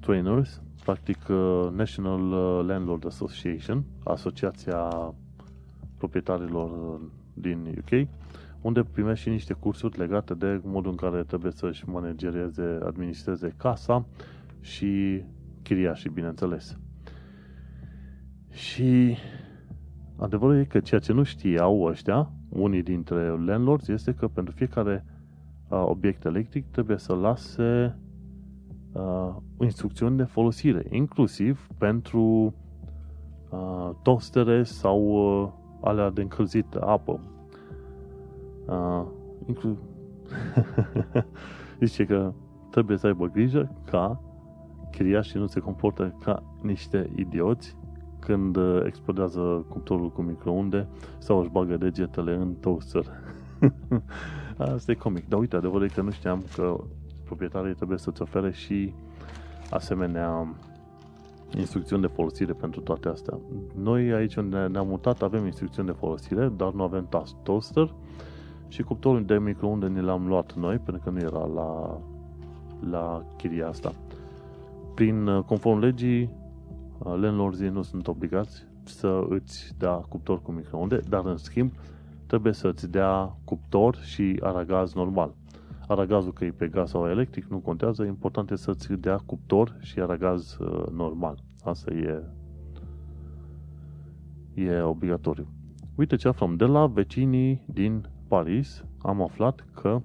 Trainers, 0.00 0.62
practic 0.84 1.28
uh, 1.28 1.68
National 1.70 2.32
uh, 2.32 2.64
Landlord 2.66 3.06
Association, 3.06 3.84
asociația 4.04 5.14
proprietarilor 5.98 6.70
uh, 6.70 7.00
din 7.34 7.78
UK, 7.78 8.08
unde 8.60 8.82
primești 8.82 9.22
și 9.22 9.28
niște 9.28 9.52
cursuri 9.52 9.98
legate 9.98 10.34
de 10.34 10.60
modul 10.64 10.90
în 10.90 10.96
care 10.96 11.22
trebuie 11.22 11.52
să-și 11.52 11.88
managereze, 11.88 12.78
administreze 12.84 13.54
casa 13.56 14.06
și 14.60 15.22
chiriașii, 15.62 16.10
bineînțeles. 16.10 16.76
Și 18.50 19.16
adevărul 20.16 20.58
e 20.58 20.64
că 20.64 20.80
ceea 20.80 21.00
ce 21.00 21.12
nu 21.12 21.22
știau 21.22 21.82
ăștia, 21.82 22.30
unii 22.48 22.82
dintre 22.82 23.28
landlords, 23.28 23.88
este 23.88 24.14
că 24.14 24.28
pentru 24.28 24.54
fiecare 24.54 25.04
uh, 25.68 25.82
obiect 25.86 26.24
electric 26.24 26.70
trebuie 26.70 26.98
să 26.98 27.14
lase 27.14 27.96
uh, 28.92 29.34
instrucțiuni 29.60 30.16
de 30.16 30.24
folosire, 30.24 30.86
inclusiv 30.90 31.68
pentru 31.78 32.54
uh, 33.50 33.90
tostere 34.02 34.62
sau 34.62 35.00
uh, 35.02 35.48
alea 35.80 36.10
de 36.10 36.20
încălzit 36.20 36.74
apă, 36.74 37.20
Uh, 38.66 39.04
inclu... 39.46 39.76
Zice 41.80 42.04
că 42.04 42.32
trebuie 42.70 42.96
să 42.96 43.06
aibă 43.06 43.26
grijă 43.26 43.72
ca 43.90 44.20
chiriașii 44.90 45.40
nu 45.40 45.46
se 45.46 45.60
comportă 45.60 46.14
ca 46.24 46.42
niște 46.62 47.10
idioți 47.16 47.76
când 48.18 48.56
uh, 48.56 48.82
explodează 48.86 49.64
cuptorul 49.68 50.10
cu 50.10 50.22
microunde 50.22 50.88
sau 51.18 51.38
își 51.40 51.50
bagă 51.50 51.76
degetele 51.76 52.34
în 52.34 52.54
toaster. 52.60 53.04
Asta 54.74 54.90
e 54.90 54.94
comic. 54.94 55.28
Dar 55.28 55.38
uite, 55.38 55.56
adevărul 55.56 55.84
e 55.84 55.94
că 55.94 56.02
nu 56.02 56.10
știam 56.10 56.44
că 56.54 56.84
proprietarii 57.24 57.74
trebuie 57.74 57.98
să-ți 57.98 58.22
ofere 58.22 58.52
și 58.52 58.94
asemenea 59.70 60.54
instrucțiuni 61.56 62.02
de 62.02 62.08
folosire 62.08 62.52
pentru 62.52 62.80
toate 62.80 63.08
astea. 63.08 63.38
Noi 63.74 64.12
aici 64.12 64.34
unde 64.34 64.66
ne-am 64.66 64.86
mutat 64.86 65.22
avem 65.22 65.44
instrucțiuni 65.44 65.88
de 65.88 65.94
folosire, 65.98 66.48
dar 66.48 66.72
nu 66.72 66.82
avem 66.82 67.08
toaster 67.42 67.94
și 68.68 68.82
cuptorul 68.82 69.24
de 69.24 69.38
microunde 69.38 69.86
ne 69.86 70.00
l-am 70.00 70.26
luat 70.26 70.54
noi, 70.54 70.78
pentru 70.78 71.02
că 71.04 71.10
nu 71.10 71.18
era 71.18 71.46
la, 71.46 72.00
la 72.90 73.24
chiria 73.36 73.68
asta. 73.68 73.92
Prin, 74.94 75.26
uh, 75.26 75.44
conform 75.44 75.78
legii, 75.78 76.22
uh, 76.98 77.14
landlords 77.20 77.58
nu 77.58 77.82
sunt 77.82 78.08
obligați 78.08 78.66
să 78.84 79.24
îți 79.28 79.74
dea 79.78 79.92
cuptor 79.92 80.42
cu 80.42 80.52
microunde, 80.52 81.00
dar 81.08 81.24
în 81.24 81.36
schimb 81.36 81.72
trebuie 82.26 82.52
să 82.52 82.68
îți 82.68 82.90
dea 82.90 83.36
cuptor 83.44 83.96
și 83.96 84.38
aragaz 84.42 84.94
normal. 84.94 85.34
Aragazul 85.92 86.32
că 86.32 86.44
e 86.44 86.50
pe 86.50 86.68
gaz 86.68 86.90
sau 86.90 87.08
electric 87.08 87.44
nu 87.44 87.58
contează, 87.58 88.04
important 88.04 88.50
e 88.50 88.56
să-ți 88.56 88.92
dea 88.92 89.16
cuptor 89.16 89.76
și 89.80 90.00
aragaz 90.00 90.56
uh, 90.60 90.86
normal. 90.90 91.44
Asta 91.64 91.92
e, 91.92 92.22
e 94.54 94.80
obligatoriu. 94.80 95.46
Uite 95.94 96.16
ce 96.16 96.28
aflăm 96.28 96.56
de 96.56 96.64
la 96.64 96.86
vecinii 96.86 97.64
din 97.72 98.08
Paris 98.28 98.84
am 98.98 99.22
aflat 99.22 99.64
că 99.74 100.02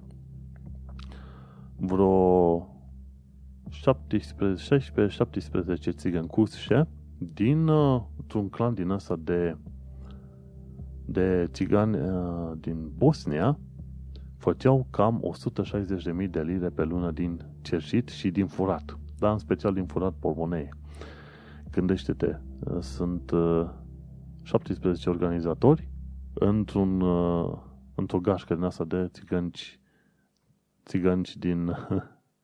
vreo 1.76 2.66
16-17 3.70 3.70
țigăni 5.90 6.26
curse 6.26 6.88
din 7.18 7.68
uh, 7.68 8.02
un 8.34 8.48
clan 8.48 8.74
din 8.74 8.90
ăsta 8.90 9.16
de 9.16 9.56
de 11.04 11.48
țigani 11.52 11.96
uh, 12.00 12.52
din 12.60 12.90
Bosnia 12.96 13.58
făceau 14.38 14.86
cam 14.90 15.22
160.000 16.22 16.30
de 16.30 16.42
lire 16.42 16.68
pe 16.68 16.84
lună 16.84 17.10
din 17.10 17.44
cerșit 17.62 18.08
și 18.08 18.30
din 18.30 18.46
furat. 18.46 18.98
Dar 19.18 19.32
în 19.32 19.38
special 19.38 19.74
din 19.74 19.86
furat 19.86 20.14
pormonee. 20.20 20.68
Gândește-te, 21.70 22.36
uh, 22.58 22.76
sunt 22.80 23.32
17 24.42 25.10
organizatori 25.10 25.88
într-un 26.34 27.02
într-o 27.98 28.20
gașcă 28.20 28.54
din 28.54 28.62
asta 28.62 28.84
de 28.84 29.08
țigănci, 29.12 29.80
țigănci 30.84 31.36
din, 31.36 31.76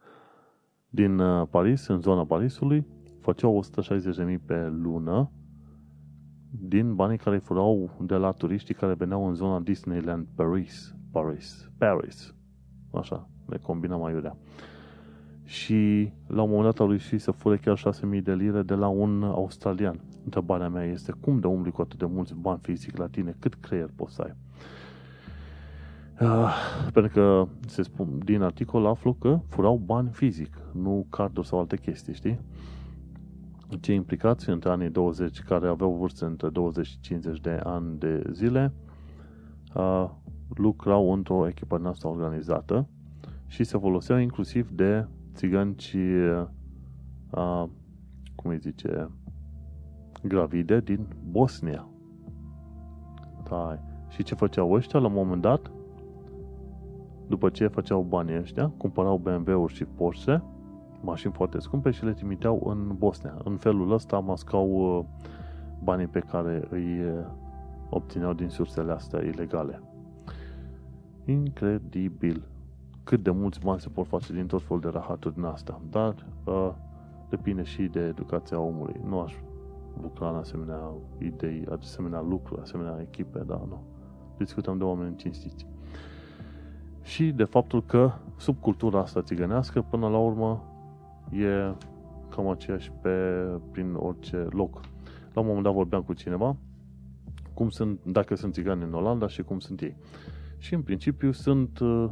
din 1.01 1.19
uh, 1.19 1.47
Paris, 1.51 1.87
în 1.87 2.01
zona 2.01 2.25
Parisului, 2.25 2.87
făceau 3.21 3.65
160.000 3.65 4.45
pe 4.47 4.69
lună 4.69 5.31
din 6.51 6.95
banii 6.95 7.19
care 7.19 7.39
furau 7.39 7.91
de 8.01 8.15
la 8.15 8.31
turiștii 8.31 8.75
care 8.75 8.95
veneau 8.95 9.27
în 9.27 9.35
zona 9.35 9.61
Disneyland 9.61 10.27
Paris. 10.35 10.95
Paris. 11.15 11.71
Paris. 11.79 12.35
Așa, 12.91 13.29
le 13.47 13.57
combina 13.57 13.97
mai 13.97 14.13
iurea. 14.13 14.37
Și 15.45 16.13
la 16.27 16.43
un 16.43 16.49
moment 16.49 16.65
dat 16.65 16.79
au 16.79 16.89
reușit 16.89 17.21
să 17.21 17.31
fure 17.31 17.57
chiar 17.57 17.79
6.000 18.15 18.23
de 18.23 18.35
lire 18.35 18.63
de 18.63 18.75
la 18.75 18.89
un 18.89 19.23
australian. 19.23 20.01
Întrebarea 20.25 20.69
mea 20.69 20.85
este, 20.85 21.13
cum 21.21 21.39
de 21.39 21.47
umbli 21.47 21.71
cu 21.71 21.81
atât 21.81 21.99
de 21.99 22.05
mulți 22.05 22.35
bani 22.35 22.59
fizic 22.63 22.97
la 22.97 23.07
tine? 23.07 23.37
Cât 23.39 23.55
creier 23.55 23.91
poți 23.97 24.15
să 24.15 24.23
ai? 24.23 24.35
Uh, 26.21 26.55
pentru 26.93 27.13
că 27.13 27.47
se 27.67 27.83
spun, 27.83 28.19
din 28.25 28.43
articol 28.43 28.87
aflu 28.87 29.13
că 29.13 29.41
furau 29.49 29.77
bani 29.77 30.09
fizic, 30.13 30.59
nu 30.73 31.07
carduri 31.11 31.47
sau 31.47 31.59
alte 31.59 31.77
chestii, 31.77 32.15
știi? 32.15 32.41
Cei 33.81 33.95
implicați 33.95 34.49
între 34.49 34.71
anii 34.71 34.91
20, 34.91 35.41
care 35.41 35.69
aveau 35.69 35.93
vârste 35.93 36.25
între 36.25 36.49
20 36.49 36.87
și 36.87 37.01
50 37.01 37.41
de 37.41 37.61
ani 37.65 37.99
de 37.99 38.23
zile, 38.33 38.73
uh, 39.75 40.11
lucrau 40.55 41.13
într-o 41.13 41.49
echipă 41.49 41.79
noastră 41.79 42.09
organizată 42.09 42.89
și 43.47 43.65
se 43.65 43.79
foloseau 43.79 44.19
inclusiv 44.19 44.71
de 44.71 45.07
țigani 45.35 45.75
și, 45.77 45.97
uh, 47.31 47.65
cum 48.35 48.51
îi 48.51 48.59
zice, 48.59 49.11
gravide 50.23 50.81
din 50.81 51.07
Bosnia. 51.31 51.89
Da. 53.49 53.79
Și 54.09 54.23
ce 54.23 54.35
făceau 54.35 54.73
ăștia 54.73 54.99
la 54.99 55.07
un 55.07 55.13
moment 55.13 55.43
dat? 55.43 55.71
După 57.27 57.49
ce 57.49 57.67
făceau 57.67 58.03
banii 58.03 58.39
ăștia, 58.39 58.69
cumpărau 58.77 59.17
BMW-uri 59.17 59.73
și 59.75 59.85
Porsche, 59.85 60.43
mașini 61.03 61.33
foarte 61.33 61.59
scumpe 61.59 61.91
și 61.91 62.05
le 62.05 62.13
trimiteau 62.13 62.63
în 62.65 62.95
Bosnia. 62.97 63.35
În 63.45 63.57
felul 63.57 63.93
ăsta 63.93 64.19
mascau 64.19 64.69
uh, 64.71 65.05
banii 65.83 66.07
pe 66.07 66.19
care 66.19 66.67
îi 66.71 67.01
uh, 67.01 67.27
obțineau 67.95 68.33
din 68.33 68.49
sursele 68.49 68.93
astea 68.93 69.23
ilegale. 69.23 69.83
Incredibil! 71.25 72.43
Cât 73.05 73.23
de 73.23 73.31
mulți 73.31 73.61
bani 73.61 73.81
se 73.81 73.89
pot 73.89 74.07
face 74.07 74.33
din 74.33 74.47
tot 74.47 74.63
felul 74.63 74.81
de 74.81 74.89
rahaturi 74.89 75.35
din 75.35 75.45
asta. 75.45 75.81
Dar 75.91 76.27
uh, 76.45 76.71
depinde 77.29 77.63
și 77.63 77.83
de 77.83 78.01
educația 78.01 78.59
omului. 78.59 79.01
Nu 79.05 79.21
aș 79.21 79.35
lucra 80.03 80.29
în 80.29 80.37
asemenea 80.37 80.93
idei, 81.19 81.65
asemenea 81.81 82.21
lucruri, 82.21 82.61
asemenea 82.61 82.99
echipe, 83.01 83.39
dar 83.47 83.61
nu. 83.69 83.83
Discutăm 84.39 84.79
de 84.79 84.85
oameni 84.85 85.17
cinstiți. 85.17 85.67
Și 87.03 87.33
de 87.33 87.45
faptul 87.45 87.85
că 87.85 88.13
subcultura 88.37 89.01
asta 89.01 89.23
țigănească, 89.23 89.83
până 89.83 90.09
la 90.09 90.19
urmă, 90.19 90.63
e 91.31 91.75
cam 92.29 92.49
aceeași 92.49 92.93
pe, 93.01 93.11
prin 93.71 93.95
orice 93.95 94.37
loc. 94.37 94.81
La 95.33 95.41
un 95.41 95.47
moment 95.47 95.65
dat 95.65 95.73
vorbeam 95.73 96.03
cu 96.03 96.13
cineva 96.13 96.57
cum 97.55 97.69
sunt, 97.69 98.01
dacă 98.05 98.35
sunt 98.35 98.53
țigani 98.53 98.83
în 98.83 98.93
Olanda 98.93 99.27
și 99.29 99.43
cum 99.43 99.59
sunt 99.59 99.81
ei. 99.81 99.97
Și 100.59 100.75
în 100.75 100.83
principiu 100.83 101.33
sunt 101.33 101.79
uh, 101.79 102.11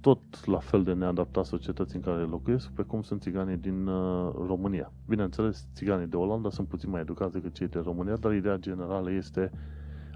tot 0.00 0.46
la 0.46 0.58
fel 0.58 0.82
de 0.82 0.92
neadaptat 0.92 1.44
societății 1.44 1.96
în 1.96 2.02
care 2.02 2.22
locuiesc, 2.22 2.70
pe 2.70 2.82
cum 2.82 3.02
sunt 3.02 3.22
țiganii 3.22 3.56
din 3.56 3.86
uh, 3.86 4.32
România. 4.46 4.92
Bineînțeles, 5.08 5.66
țiganii 5.74 6.06
de 6.06 6.16
Olanda 6.16 6.50
sunt 6.50 6.68
puțin 6.68 6.90
mai 6.90 7.00
educați 7.00 7.32
decât 7.32 7.54
cei 7.54 7.68
de 7.68 7.78
România, 7.78 8.16
dar 8.16 8.34
ideea 8.34 8.56
generală 8.56 9.12
este 9.12 9.50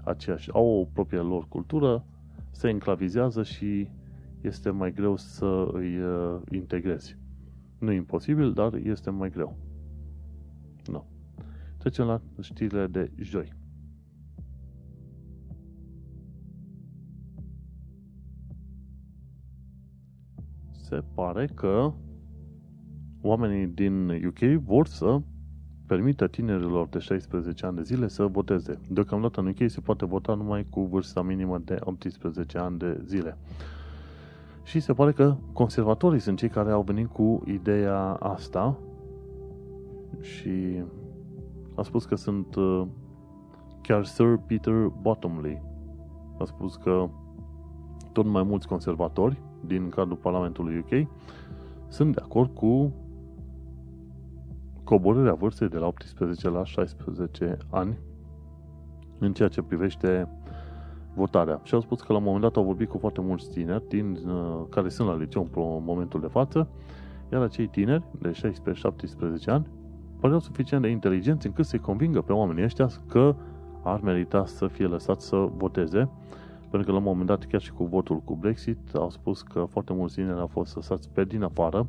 aceeași. 0.03 0.51
Au 0.51 0.67
o 0.67 0.85
proprie 0.93 1.19
lor 1.19 1.47
cultură, 1.47 2.05
se 2.51 2.67
enclavizează 2.67 3.43
și 3.43 3.89
este 4.41 4.69
mai 4.69 4.93
greu 4.93 5.15
să 5.17 5.67
îi 5.71 5.99
uh, 5.99 6.41
integrezi. 6.51 7.17
Nu 7.79 7.91
e 7.91 7.95
imposibil, 7.95 8.53
dar 8.53 8.73
este 8.73 9.09
mai 9.09 9.29
greu. 9.29 9.57
Nu. 10.85 11.05
Trecem 11.77 12.05
la 12.05 12.21
știrile 12.41 12.87
de 12.87 13.11
joi. 13.19 13.53
Se 20.89 21.03
pare 21.13 21.49
că 21.53 21.91
oamenii 23.21 23.67
din 23.67 24.09
UK 24.09 24.61
vor 24.63 24.87
să 24.87 25.21
permită 25.85 26.27
tinerilor 26.27 26.87
de 26.87 26.99
16 26.99 27.65
ani 27.65 27.75
de 27.75 27.81
zile 27.81 28.07
să 28.07 28.25
voteze. 28.25 28.79
Deocamdată 28.89 29.39
în 29.39 29.47
UK 29.47 29.69
se 29.69 29.81
poate 29.81 30.05
vota 30.05 30.33
numai 30.33 30.65
cu 30.69 30.81
vârsta 30.81 31.21
minimă 31.21 31.57
de 31.57 31.77
18 31.79 32.57
ani 32.57 32.77
de 32.77 33.01
zile. 33.05 33.37
Și 34.63 34.79
se 34.79 34.93
pare 34.93 35.11
că 35.11 35.35
conservatorii 35.53 36.19
sunt 36.19 36.37
cei 36.37 36.49
care 36.49 36.71
au 36.71 36.81
venit 36.81 37.07
cu 37.07 37.43
ideea 37.45 37.99
asta 38.13 38.79
și 40.21 40.83
a 41.75 41.81
spus 41.81 42.05
că 42.05 42.15
sunt 42.15 42.55
uh, 42.55 42.87
chiar 43.81 44.05
Sir 44.05 44.39
Peter 44.47 44.91
Bottomley. 45.01 45.61
A 46.39 46.43
spus 46.43 46.75
că 46.75 47.09
tot 48.11 48.25
mai 48.25 48.43
mulți 48.43 48.67
conservatori 48.67 49.44
din 49.67 49.89
cadrul 49.89 50.17
Parlamentului 50.17 50.77
UK 50.77 51.07
sunt 51.87 52.15
de 52.15 52.21
acord 52.23 52.53
cu 52.53 52.93
coborârea 54.83 55.33
vârstei 55.33 55.69
de 55.69 55.77
la 55.77 55.87
18 55.87 56.49
la 56.49 56.63
16 56.63 57.57
ani 57.69 57.97
în 59.19 59.33
ceea 59.33 59.49
ce 59.49 59.61
privește 59.61 60.29
votarea. 61.13 61.59
Și 61.63 61.73
au 61.73 61.81
spus 61.81 62.01
că 62.01 62.11
la 62.11 62.17
un 62.17 62.23
moment 62.23 62.41
dat 62.41 62.55
au 62.55 62.63
vorbit 62.63 62.89
cu 62.89 62.97
foarte 62.97 63.21
mulți 63.21 63.49
tineri 63.49 63.87
din, 63.87 64.19
uh, 64.27 64.65
care 64.69 64.89
sunt 64.89 65.07
la 65.07 65.15
liceu 65.15 65.41
în 65.55 65.83
momentul 65.85 66.19
de 66.19 66.27
față, 66.27 66.67
iar 67.31 67.41
acei 67.41 67.67
tineri 67.67 68.03
de 68.19 68.31
16-17 68.31 69.49
ani 69.49 69.67
păreau 70.19 70.39
suficient 70.39 70.83
de 70.83 70.89
inteligenți 70.89 71.45
încât 71.47 71.65
să-i 71.65 71.79
convingă 71.79 72.21
pe 72.21 72.33
oamenii 72.33 72.63
ăștia 72.63 72.89
că 73.07 73.35
ar 73.83 73.99
merita 74.01 74.45
să 74.45 74.67
fie 74.67 74.85
lăsat 74.85 75.21
să 75.21 75.35
voteze, 75.35 76.09
pentru 76.69 76.87
că 76.87 76.91
la 76.91 76.97
un 76.97 77.03
moment 77.03 77.27
dat, 77.27 77.45
chiar 77.45 77.61
și 77.61 77.71
cu 77.71 77.83
votul 77.85 78.19
cu 78.19 78.35
Brexit, 78.35 78.93
au 78.93 79.09
spus 79.09 79.41
că 79.41 79.65
foarte 79.69 79.93
mulți 79.93 80.15
tineri 80.15 80.39
au 80.39 80.47
fost 80.47 80.75
lăsați 80.75 81.09
pe 81.09 81.23
din 81.23 81.43
afară, 81.43 81.87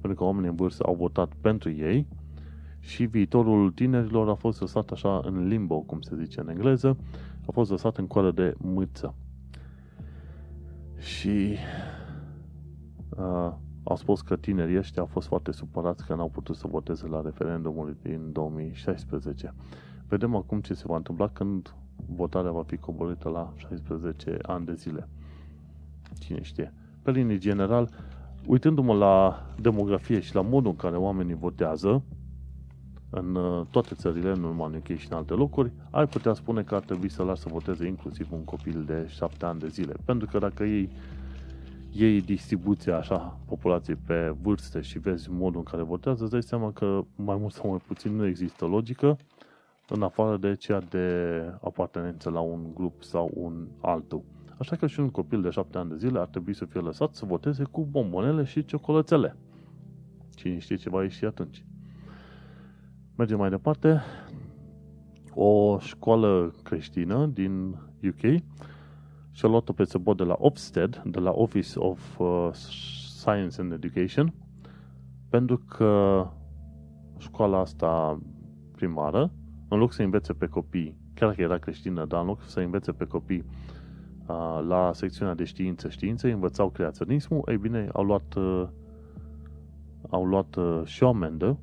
pentru 0.00 0.18
că 0.18 0.24
oamenii 0.24 0.48
în 0.48 0.56
vârstă 0.56 0.84
au 0.86 0.94
votat 0.94 1.32
pentru 1.40 1.70
ei 1.70 2.06
și 2.80 3.04
viitorul 3.04 3.70
tinerilor 3.70 4.28
a 4.28 4.34
fost 4.34 4.60
lăsat 4.60 4.90
așa 4.90 5.20
în 5.24 5.46
limbo, 5.46 5.80
cum 5.80 6.00
se 6.00 6.16
zice 6.16 6.40
în 6.40 6.48
engleză, 6.48 6.96
a 7.46 7.50
fost 7.52 7.70
lăsat 7.70 7.96
în 7.96 8.06
coadă 8.06 8.30
de 8.30 8.54
mâță. 8.58 9.14
Și 10.98 11.56
uh, 13.16 13.52
au 13.82 13.96
spus 13.96 14.20
că 14.20 14.36
tinerii 14.36 14.78
ăștia 14.78 15.02
au 15.02 15.08
fost 15.08 15.26
foarte 15.26 15.52
supărați 15.52 16.06
că 16.06 16.14
n-au 16.14 16.28
putut 16.28 16.56
să 16.56 16.66
voteze 16.66 17.06
la 17.06 17.20
referendumul 17.20 17.96
din 18.02 18.32
2016. 18.32 19.54
Vedem 20.08 20.34
acum 20.36 20.60
ce 20.60 20.74
se 20.74 20.84
va 20.86 20.96
întâmpla 20.96 21.28
când 21.28 21.74
votarea 22.06 22.50
va 22.50 22.62
fi 22.62 22.76
coborâtă 22.76 23.28
la 23.28 23.52
16 23.56 24.38
ani 24.42 24.64
de 24.64 24.74
zile. 24.74 25.08
Cine 26.18 26.42
știe. 26.42 26.72
Pe 27.02 27.10
linii 27.10 27.38
general, 27.38 27.90
uitându-mă 28.46 28.94
la 28.94 29.46
demografie 29.60 30.20
și 30.20 30.34
la 30.34 30.40
modul 30.40 30.70
în 30.70 30.76
care 30.76 30.96
oamenii 30.96 31.34
votează, 31.34 32.02
în 33.10 33.34
uh, 33.34 33.66
toate 33.70 33.94
țările, 33.94 34.34
nu 34.34 34.46
numai 34.46 34.70
în 34.72 34.74
UK 34.74 34.98
și 34.98 35.06
în 35.10 35.16
alte 35.16 35.34
locuri, 35.34 35.72
ai 35.90 36.06
putea 36.06 36.32
spune 36.32 36.62
că 36.62 36.74
ar 36.74 36.80
trebui 36.80 37.08
să 37.08 37.22
lași 37.22 37.40
să 37.40 37.48
voteze 37.48 37.86
inclusiv 37.86 38.28
un 38.32 38.44
copil 38.44 38.84
de 38.86 39.06
7 39.08 39.44
ani 39.44 39.60
de 39.60 39.68
zile. 39.68 39.94
Pentru 40.04 40.28
că 40.30 40.38
dacă 40.38 40.64
ei 40.64 40.90
iei 41.98 42.20
distribuția 42.20 42.96
așa 42.96 43.38
populației 43.46 43.96
pe 44.06 44.34
vârste 44.42 44.80
și 44.80 44.98
vezi 44.98 45.30
modul 45.30 45.58
în 45.58 45.64
care 45.70 45.82
votează, 45.82 46.22
îți 46.22 46.32
dai 46.32 46.42
seama 46.42 46.72
că 46.72 47.04
mai 47.16 47.36
mult 47.36 47.52
sau 47.52 47.70
mai 47.70 47.80
puțin 47.86 48.16
nu 48.16 48.26
există 48.26 48.64
logică 48.64 49.18
în 49.88 50.02
afară 50.02 50.36
de 50.36 50.54
ceea 50.54 50.80
de 50.80 51.08
apartenență 51.62 52.30
la 52.30 52.40
un 52.40 52.74
grup 52.74 53.02
sau 53.02 53.30
un 53.34 53.68
altul. 53.80 54.22
Așa 54.58 54.76
că 54.76 54.86
și 54.86 55.00
un 55.00 55.10
copil 55.10 55.42
de 55.42 55.50
7 55.50 55.78
ani 55.78 55.88
de 55.88 55.96
zile 55.96 56.18
ar 56.18 56.26
trebui 56.26 56.54
să 56.54 56.64
fie 56.64 56.80
lăsat 56.80 57.14
să 57.14 57.24
voteze 57.24 57.64
cu 57.64 57.84
bombonele 57.84 58.44
și 58.44 58.64
ciocolățele. 58.64 59.36
Cine 60.34 60.58
știe 60.58 60.76
ce 60.76 60.90
va 60.90 61.02
ieși 61.02 61.24
atunci. 61.24 61.64
Mergem 63.16 63.38
mai 63.38 63.50
departe. 63.50 64.00
O 65.34 65.78
școală 65.78 66.54
creștină 66.62 67.26
din 67.26 67.68
UK 68.08 68.42
și-a 69.30 69.48
luat-o 69.48 69.72
pe 69.72 69.84
sebot 69.84 70.16
de 70.16 70.22
la 70.22 70.36
Ofsted, 70.38 71.02
de 71.04 71.18
la 71.18 71.30
Office 71.30 71.78
of 71.78 72.18
uh, 72.18 72.48
Science 72.52 73.60
and 73.60 73.72
Education, 73.72 74.34
pentru 75.28 75.58
că 75.58 76.24
școala 77.18 77.58
asta 77.58 78.18
primară, 78.72 79.30
în 79.68 79.78
loc 79.78 79.92
să 79.92 80.02
învețe 80.02 80.32
pe 80.32 80.46
copii, 80.46 80.96
chiar 81.14 81.28
dacă 81.28 81.42
era 81.42 81.58
creștină, 81.58 82.04
dar 82.04 82.20
în 82.20 82.26
loc 82.26 82.42
să 82.42 82.60
învețe 82.60 82.92
pe 82.92 83.04
copii 83.04 83.44
uh, 84.26 84.64
la 84.66 84.90
secțiunea 84.92 85.34
de 85.34 85.44
știință, 85.44 85.88
științe, 85.88 86.30
învățau 86.30 86.70
creaționismul, 86.70 87.42
ei 87.48 87.56
bine, 87.56 87.88
au 87.92 88.04
luat, 88.04 88.34
uh, 88.34 88.68
au 90.08 90.24
luat 90.24 90.56
uh, 90.56 90.80
și 90.84 91.02
o 91.02 91.08
amendă 91.08 91.58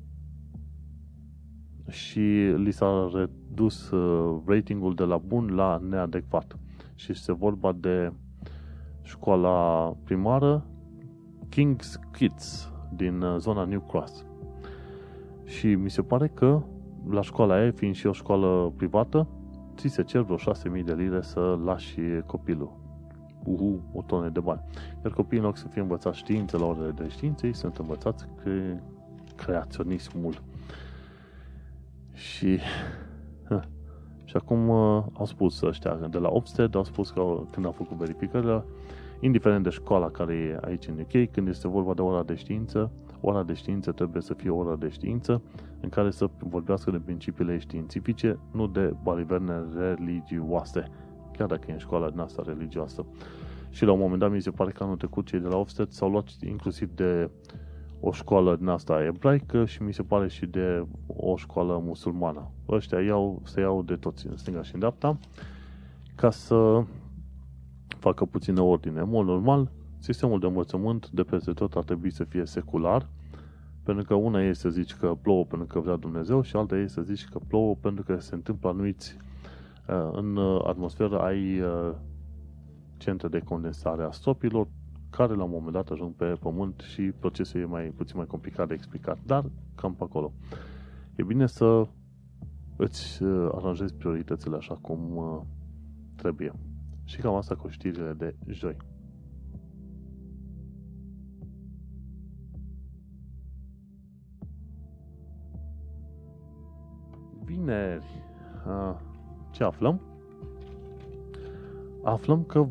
și 1.88 2.20
li 2.56 2.70
s-a 2.70 3.10
redus 3.12 3.90
uh, 3.90 4.42
ratingul 4.46 4.94
de 4.94 5.04
la 5.04 5.16
bun 5.16 5.54
la 5.54 5.80
neadecvat. 5.88 6.58
Și 6.94 7.10
este 7.10 7.32
vorba 7.32 7.72
de 7.72 8.12
școala 9.02 9.88
primară 10.04 10.66
King's 11.48 12.10
Kids 12.12 12.72
din 12.96 13.22
uh, 13.22 13.36
zona 13.38 13.64
New 13.64 13.80
Cross. 13.80 14.24
Și 15.44 15.74
mi 15.74 15.90
se 15.90 16.02
pare 16.02 16.28
că 16.28 16.62
la 17.10 17.22
școala 17.22 17.54
aia, 17.54 17.70
fiind 17.70 17.94
și 17.94 18.06
o 18.06 18.12
școală 18.12 18.72
privată, 18.76 19.26
ți 19.76 19.88
se 19.88 20.02
cer 20.02 20.20
vreo 20.20 20.36
6.000 20.36 20.84
de 20.84 20.94
lire 20.94 21.22
să 21.22 21.58
lași 21.64 22.00
copilul. 22.26 22.82
Uhu, 23.44 23.82
o 23.92 24.02
tonă 24.02 24.28
de 24.28 24.40
bani. 24.40 24.60
Iar 25.04 25.12
copiii, 25.12 25.40
în 25.40 25.46
loc 25.46 25.56
să 25.56 25.68
fie 25.68 25.80
învățați 25.80 26.18
științe 26.18 26.56
la 26.56 26.64
orele 26.66 26.90
de 26.90 27.08
științe, 27.08 27.46
ei 27.46 27.54
sunt 27.54 27.76
învățați 27.76 28.26
cre- 28.42 28.82
creaționismul. 29.36 30.42
Și, 32.12 32.58
și 34.24 34.36
acum 34.36 34.68
uh, 34.68 35.04
au 35.12 35.24
spus 35.26 35.60
ăștia 35.60 35.94
de 35.94 36.18
la 36.18 36.28
Ofsted, 36.28 36.74
au 36.74 36.84
spus 36.84 37.10
că 37.10 37.40
când 37.50 37.66
au 37.66 37.72
făcut 37.72 37.96
verificările, 37.96 38.64
indiferent 39.20 39.62
de 39.62 39.70
școala 39.70 40.10
care 40.10 40.34
e 40.34 40.58
aici 40.60 40.86
în 40.86 40.98
UK, 40.98 41.30
când 41.30 41.48
este 41.48 41.68
vorba 41.68 41.94
de 41.94 42.02
ora 42.02 42.22
de 42.22 42.34
știință, 42.34 42.90
ora 43.26 43.42
de 43.42 43.52
știință 43.52 43.92
trebuie 43.92 44.22
să 44.22 44.34
fie 44.34 44.50
ora 44.50 44.76
de 44.76 44.88
știință 44.88 45.42
în 45.80 45.88
care 45.88 46.10
să 46.10 46.30
vorbească 46.38 46.90
de 46.90 47.00
principiile 47.04 47.58
științifice, 47.58 48.38
nu 48.52 48.66
de 48.66 48.94
baliverne 49.02 49.54
religioase, 49.76 50.90
chiar 51.36 51.46
dacă 51.46 51.64
e 51.68 51.72
în 51.72 51.78
școala 51.78 52.10
din 52.10 52.18
asta 52.18 52.42
religioasă. 52.46 53.04
Și 53.70 53.84
la 53.84 53.92
un 53.92 53.98
moment 53.98 54.20
dat 54.20 54.30
mi 54.30 54.42
se 54.42 54.50
pare 54.50 54.70
că 54.70 54.82
anul 54.82 54.96
trecut 54.96 55.26
cei 55.26 55.40
de 55.40 55.48
la 55.48 55.56
Ofsted 55.56 55.90
s-au 55.90 56.10
luat 56.10 56.28
inclusiv 56.46 56.90
de 56.94 57.30
o 58.00 58.12
școală 58.12 58.56
din 58.56 58.68
asta 58.68 59.04
ebraică 59.04 59.64
și 59.64 59.82
mi 59.82 59.94
se 59.94 60.02
pare 60.02 60.28
și 60.28 60.46
de 60.46 60.86
o 61.06 61.36
școală 61.36 61.82
musulmană. 61.84 62.50
Ăștia 62.68 63.00
iau, 63.00 63.40
se 63.44 63.60
iau 63.60 63.82
de 63.82 63.94
toți 63.96 64.26
în 64.26 64.36
stânga 64.36 64.62
și 64.62 64.74
în 64.74 64.78
dreapta 64.78 65.18
ca 66.14 66.30
să 66.30 66.84
facă 67.98 68.24
puțină 68.24 68.60
ordine. 68.60 69.00
În 69.00 69.08
mod 69.08 69.26
normal, 69.26 69.70
sistemul 69.98 70.40
de 70.40 70.46
învățământ 70.46 71.10
de 71.10 71.22
peste 71.22 71.52
tot 71.52 71.74
ar 71.74 71.84
trebui 71.84 72.10
să 72.10 72.24
fie 72.24 72.44
secular, 72.44 73.08
pentru 73.84 74.04
că 74.04 74.14
una 74.14 74.42
e 74.42 74.52
să 74.52 74.68
zici 74.68 74.94
că 74.94 75.14
plouă 75.22 75.44
pentru 75.44 75.66
că 75.66 75.80
vrea 75.80 75.96
Dumnezeu 75.96 76.42
și 76.42 76.56
alta 76.56 76.76
e 76.76 76.86
să 76.86 77.02
zici 77.02 77.24
că 77.24 77.38
plouă 77.38 77.74
pentru 77.74 78.04
că 78.04 78.20
se 78.20 78.34
întâmplă 78.34 78.68
anuiți 78.68 79.16
uh, 79.88 80.08
în 80.12 80.38
atmosferă 80.66 81.18
ai 81.20 81.60
uh, 81.60 81.94
centre 82.96 83.28
de 83.28 83.38
condensare 83.38 84.02
a 84.02 84.10
stropilor 84.10 84.68
care 85.10 85.34
la 85.34 85.44
un 85.44 85.50
moment 85.50 85.72
dat 85.72 85.88
ajung 85.88 86.14
pe 86.14 86.24
pământ 86.24 86.80
și 86.80 87.02
procesul 87.02 87.60
e 87.60 87.64
mai 87.64 87.84
puțin 87.96 88.16
mai 88.16 88.26
complicat 88.26 88.68
de 88.68 88.74
explicat, 88.74 89.18
dar 89.26 89.44
cam 89.74 89.94
pe 89.94 90.02
acolo. 90.02 90.32
E 91.16 91.22
bine 91.22 91.46
să 91.46 91.86
îți 92.76 93.22
uh, 93.22 93.48
aranjezi 93.54 93.94
prioritățile 93.94 94.56
așa 94.56 94.74
cum 94.74 95.00
trebuie. 96.14 96.52
Și 97.04 97.20
cam 97.20 97.34
asta 97.34 97.54
cu 97.54 97.68
știrile 97.68 98.12
de 98.12 98.34
joi. 98.46 98.76
Vineri. 107.64 108.22
Ce 109.50 109.64
aflăm? 109.64 110.00
Aflăm 112.02 112.42
că 112.42 112.66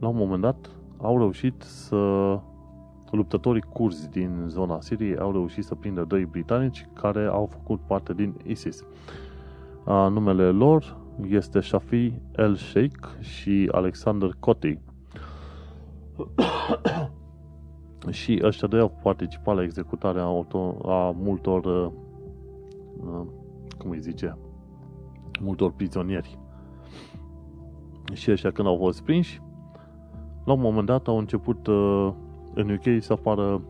la 0.00 0.08
un 0.08 0.16
moment 0.16 0.40
dat 0.40 0.70
au 0.96 1.18
reușit 1.18 1.62
să 1.62 1.96
luptătorii 3.10 3.62
curzi 3.62 4.10
din 4.10 4.44
zona 4.46 4.80
Siriei 4.80 5.18
au 5.18 5.32
reușit 5.32 5.64
să 5.64 5.74
prindă 5.74 6.04
doi 6.04 6.24
britanici 6.24 6.88
care 6.92 7.26
au 7.26 7.46
făcut 7.46 7.80
parte 7.80 8.14
din 8.14 8.34
ISIS. 8.46 8.84
A, 9.84 10.08
numele 10.08 10.50
lor 10.50 10.96
este 11.28 11.60
Shafi 11.60 12.12
El 12.36 12.54
Sheikh 12.54 13.08
și 13.20 13.68
Alexander 13.72 14.30
Koti. 14.40 14.78
și 18.10 18.40
ăștia 18.42 18.68
doi 18.68 18.80
au 18.80 18.98
participat 19.02 19.56
la 19.56 19.62
executarea 19.62 20.22
auto, 20.22 20.76
a 20.84 21.10
multor, 21.10 21.64
uh, 21.64 21.90
uh, 23.06 23.26
cum 23.78 23.90
îi 23.90 24.00
zice, 24.00 24.38
multor 25.40 25.72
prizonieri. 25.72 26.38
Și 28.12 28.30
ăștia 28.30 28.50
când 28.50 28.68
au 28.68 28.76
fost 28.76 29.02
prinși, 29.02 29.40
la 30.44 30.52
un 30.52 30.60
moment 30.60 30.86
dat 30.86 31.06
au 31.06 31.18
început 31.18 31.66
uh, 31.66 32.12
în 32.54 32.70
UK 32.70 33.02
să 33.02 33.12
apară 33.12 33.62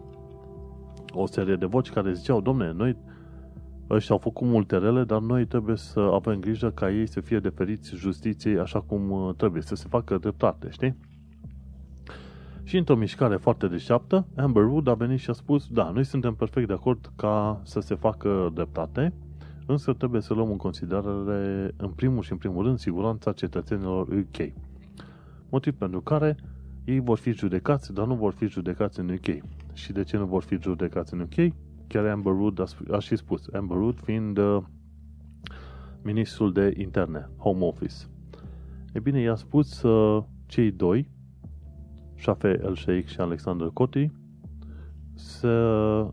o 1.13 1.27
serie 1.27 1.57
de 1.57 1.67
voci 1.67 1.91
care 1.91 2.13
ziceau, 2.13 2.41
domne, 2.41 2.73
noi 2.73 2.97
ăștia 3.91 4.15
au 4.15 4.21
făcut 4.21 4.47
multe 4.47 4.77
rele, 4.77 5.05
dar 5.05 5.21
noi 5.21 5.47
trebuie 5.47 5.77
să 5.77 6.01
avem 6.01 6.41
grijă 6.41 6.71
ca 6.71 6.91
ei 6.91 7.07
să 7.07 7.21
fie 7.21 7.39
deferiți 7.39 7.95
justiției 7.95 8.59
așa 8.59 8.81
cum 8.81 9.11
uh, 9.11 9.35
trebuie, 9.37 9.63
să 9.63 9.75
se 9.75 9.87
facă 9.89 10.19
dreptate, 10.19 10.71
știi? 10.71 10.97
Și 12.63 12.77
într-o 12.77 12.97
mișcare 12.97 13.37
foarte 13.37 13.69
deșteaptă, 13.69 14.27
Amber 14.37 14.65
Wood 14.65 14.89
a 14.89 14.95
venit 14.95 15.19
și 15.19 15.31
a 15.31 15.33
spus, 15.33 15.69
da, 15.69 15.91
noi 15.91 16.05
suntem 16.05 16.35
perfect 16.35 16.67
de 16.67 16.73
acord 16.73 17.13
ca 17.17 17.61
să 17.65 17.81
se 17.81 17.95
facă 17.95 18.51
dreptate, 18.55 19.13
însă 19.67 19.93
trebuie 19.93 20.21
să 20.21 20.35
luăm 20.35 20.51
în 20.51 20.57
considerare, 20.57 21.75
în 21.77 21.91
primul 21.91 22.23
și 22.23 22.33
în 22.33 22.39
primul 22.39 22.65
rând, 22.65 22.79
siguranța 22.79 23.33
cetățenilor 23.33 24.09
UK. 24.09 24.53
Motiv 25.49 25.75
pentru 25.75 26.01
care 26.01 26.37
ei 26.85 27.01
vor 27.01 27.19
fi 27.19 27.33
judecați, 27.33 27.93
dar 27.93 28.07
nu 28.07 28.15
vor 28.15 28.33
fi 28.33 28.47
judecați 28.47 29.01
în 29.01 29.09
UK. 29.09 29.45
Și 29.73 29.93
de 29.93 30.03
ce 30.03 30.17
nu 30.17 30.27
vor 30.27 30.43
fi 30.43 30.61
judecați 30.61 31.15
în 31.15 31.21
UK? 31.21 31.53
Chiar 31.87 32.07
Amber 32.07 32.33
Wood 32.33 32.61
a, 32.61 32.95
a 32.97 32.99
și 32.99 33.17
spus, 33.17 33.47
Amber 33.53 33.77
Wood 33.77 34.01
fiind 34.01 34.39
uh, 34.39 34.63
ministrul 36.03 36.53
de 36.53 36.75
interne, 36.77 37.29
Home 37.37 37.65
Office. 37.65 37.95
E 38.93 39.01
bine, 39.01 39.21
i-a 39.21 39.35
spus 39.35 39.83
uh, 39.83 40.25
cei 40.47 40.71
doi, 40.71 41.09
Shafe 42.19 42.61
El 42.63 42.77
Sheikh 42.77 43.09
și 43.09 43.21
Alexander 43.21 43.69
Coti, 43.73 44.11
să 45.39 45.49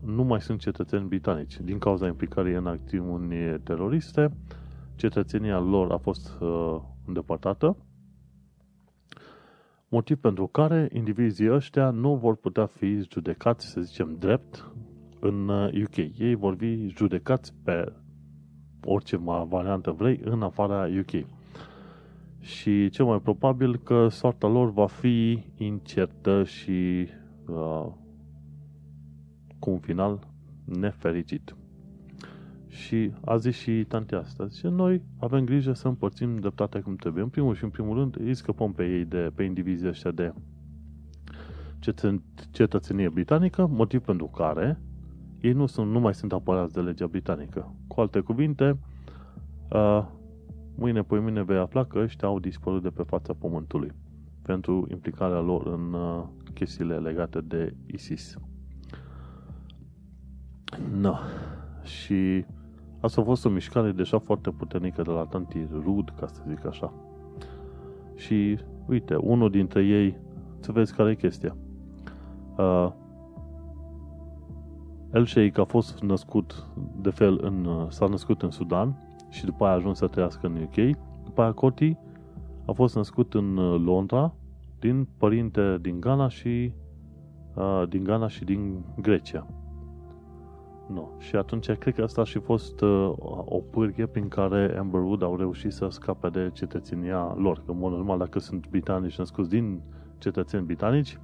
nu 0.04 0.22
mai 0.22 0.40
sunt 0.40 0.60
cetățeni 0.60 1.06
britanici. 1.08 1.60
Din 1.60 1.78
cauza 1.78 2.06
implicării 2.06 2.54
în 2.54 2.66
acțiuni 2.66 3.60
teroriste, 3.62 4.30
cetățenia 4.96 5.58
lor 5.58 5.92
a 5.92 5.96
fost 5.96 6.40
uh, 6.40 6.76
îndepărtată, 7.06 7.76
motiv 9.88 10.18
pentru 10.18 10.46
care 10.46 10.88
indivizii 10.92 11.52
ăștia 11.52 11.90
nu 11.90 12.14
vor 12.14 12.36
putea 12.36 12.66
fi 12.66 13.02
judecați, 13.12 13.66
să 13.66 13.80
zicem, 13.80 14.16
drept 14.18 14.72
în 15.20 15.48
UK. 15.82 15.96
Uh, 15.96 16.08
Ei 16.18 16.34
vor 16.34 16.54
fi 16.58 16.88
judecați 16.88 17.54
pe 17.64 17.92
orice 18.84 19.16
variantă 19.48 19.90
vrei 19.90 20.20
în 20.24 20.42
afara 20.42 20.86
UK. 21.00 21.26
Și 22.40 22.88
cel 22.88 23.04
mai 23.04 23.20
probabil 23.20 23.76
că 23.76 24.08
soarta 24.08 24.46
lor 24.46 24.70
va 24.72 24.86
fi 24.86 25.42
incertă 25.56 26.44
și 26.44 27.08
uh, 27.46 27.86
cu 29.58 29.70
un 29.70 29.78
final 29.78 30.28
nefericit. 30.64 31.56
Și 32.68 33.12
a 33.24 33.36
zis 33.36 33.56
și 33.56 33.84
tantea 33.88 34.18
asta, 34.18 34.46
zice, 34.46 34.68
noi 34.68 35.02
avem 35.18 35.44
grijă 35.44 35.72
să 35.72 35.88
împărțim 35.88 36.38
dreptatea 36.38 36.82
cum 36.82 36.96
trebuie. 36.96 37.22
În 37.22 37.28
primul 37.28 37.54
și 37.54 37.64
în 37.64 37.70
primul 37.70 37.98
rând 37.98 38.16
îi 38.20 38.34
scăpăm 38.34 38.72
pe 38.72 38.84
ei 38.84 39.04
de, 39.04 39.30
pe 39.34 39.42
indivizii 39.42 39.88
ăștia 39.88 40.10
de 40.10 40.32
cetățenie 42.50 43.08
britanică, 43.08 43.66
motiv 43.66 44.00
pentru 44.00 44.26
care 44.26 44.80
ei 45.40 45.52
nu, 45.52 45.66
sunt, 45.66 45.90
nu 45.90 46.00
mai 46.00 46.14
sunt 46.14 46.32
apărați 46.32 46.72
de 46.72 46.80
legea 46.80 47.06
britanică. 47.06 47.74
Cu 47.86 48.00
alte 48.00 48.20
cuvinte, 48.20 48.78
uh, 49.72 50.06
mâine, 50.74 51.02
pe 51.02 51.18
mine 51.18 51.42
vei 51.42 51.58
afla 51.58 51.84
că 51.84 51.98
ăștia 51.98 52.28
au 52.28 52.38
dispărut 52.38 52.82
de 52.82 52.88
pe 52.88 53.02
fața 53.02 53.32
pământului 53.32 53.92
pentru 54.42 54.86
implicarea 54.90 55.40
lor 55.40 55.66
în 55.66 55.92
uh, 55.92 56.24
chestiile 56.54 56.96
legate 56.96 57.40
de 57.40 57.74
ISIS. 57.86 58.38
No. 61.00 61.14
Și 61.82 62.44
asta 63.00 63.20
a 63.20 63.24
fost 63.24 63.44
o 63.44 63.48
mișcare 63.48 63.92
deja 63.92 64.18
foarte 64.18 64.50
puternică 64.50 65.02
de 65.02 65.10
la 65.10 65.24
tanti 65.24 65.66
Rud, 65.84 66.12
ca 66.18 66.26
să 66.26 66.42
zic 66.48 66.66
așa. 66.66 66.92
Și, 68.16 68.58
uite, 68.86 69.14
unul 69.14 69.50
dintre 69.50 69.84
ei, 69.84 70.16
să 70.60 70.72
vezi 70.72 70.94
care 70.94 71.10
e 71.10 71.14
chestia. 71.14 71.56
Uh, 72.56 72.88
El 75.14 75.26
Sheikh 75.26 75.58
a 75.58 75.64
fost 75.64 76.00
născut, 76.00 76.66
de 77.00 77.10
fel, 77.10 77.38
în, 77.42 77.86
s-a 77.88 78.06
născut 78.06 78.42
în 78.42 78.50
Sudan 78.50 78.96
și 79.30 79.44
după 79.44 79.64
aia 79.64 79.72
a 79.72 79.76
ajuns 79.76 79.98
să 79.98 80.06
trăiască 80.06 80.46
în 80.46 80.56
UK. 80.62 80.96
După 81.24 81.42
aia 81.42 81.52
Coti 81.52 81.96
a 82.66 82.72
fost 82.72 82.94
născut 82.94 83.34
în 83.34 83.56
uh, 83.56 83.80
Londra, 83.84 84.34
din 84.78 85.08
părinte 85.16 85.78
din 85.80 86.00
Ghana 86.00 86.28
și 86.28 86.72
uh, 87.54 87.82
din 87.88 88.04
Ghana 88.04 88.28
și 88.28 88.44
din 88.44 88.84
Grecia. 89.00 89.46
Nu. 90.86 91.10
Și 91.18 91.36
atunci 91.36 91.70
cred 91.70 91.94
că 91.94 92.02
asta 92.02 92.20
a 92.20 92.24
și 92.24 92.38
fost 92.38 92.80
uh, 92.80 93.12
o 93.44 93.58
pârghie 93.70 94.06
prin 94.06 94.28
care 94.28 94.76
Amber 94.78 95.00
Wood 95.00 95.22
au 95.22 95.36
reușit 95.36 95.72
să 95.72 95.88
scape 95.90 96.28
de 96.28 96.50
cetățenia 96.52 97.34
lor. 97.36 97.62
Că, 97.64 97.70
în 97.70 97.78
mod 97.78 97.92
normal, 97.92 98.18
dacă 98.18 98.38
sunt 98.38 98.68
britanici 98.68 99.18
născuți 99.18 99.48
din 99.48 99.80
cetățeni 100.18 100.64
britanici, 100.64 101.18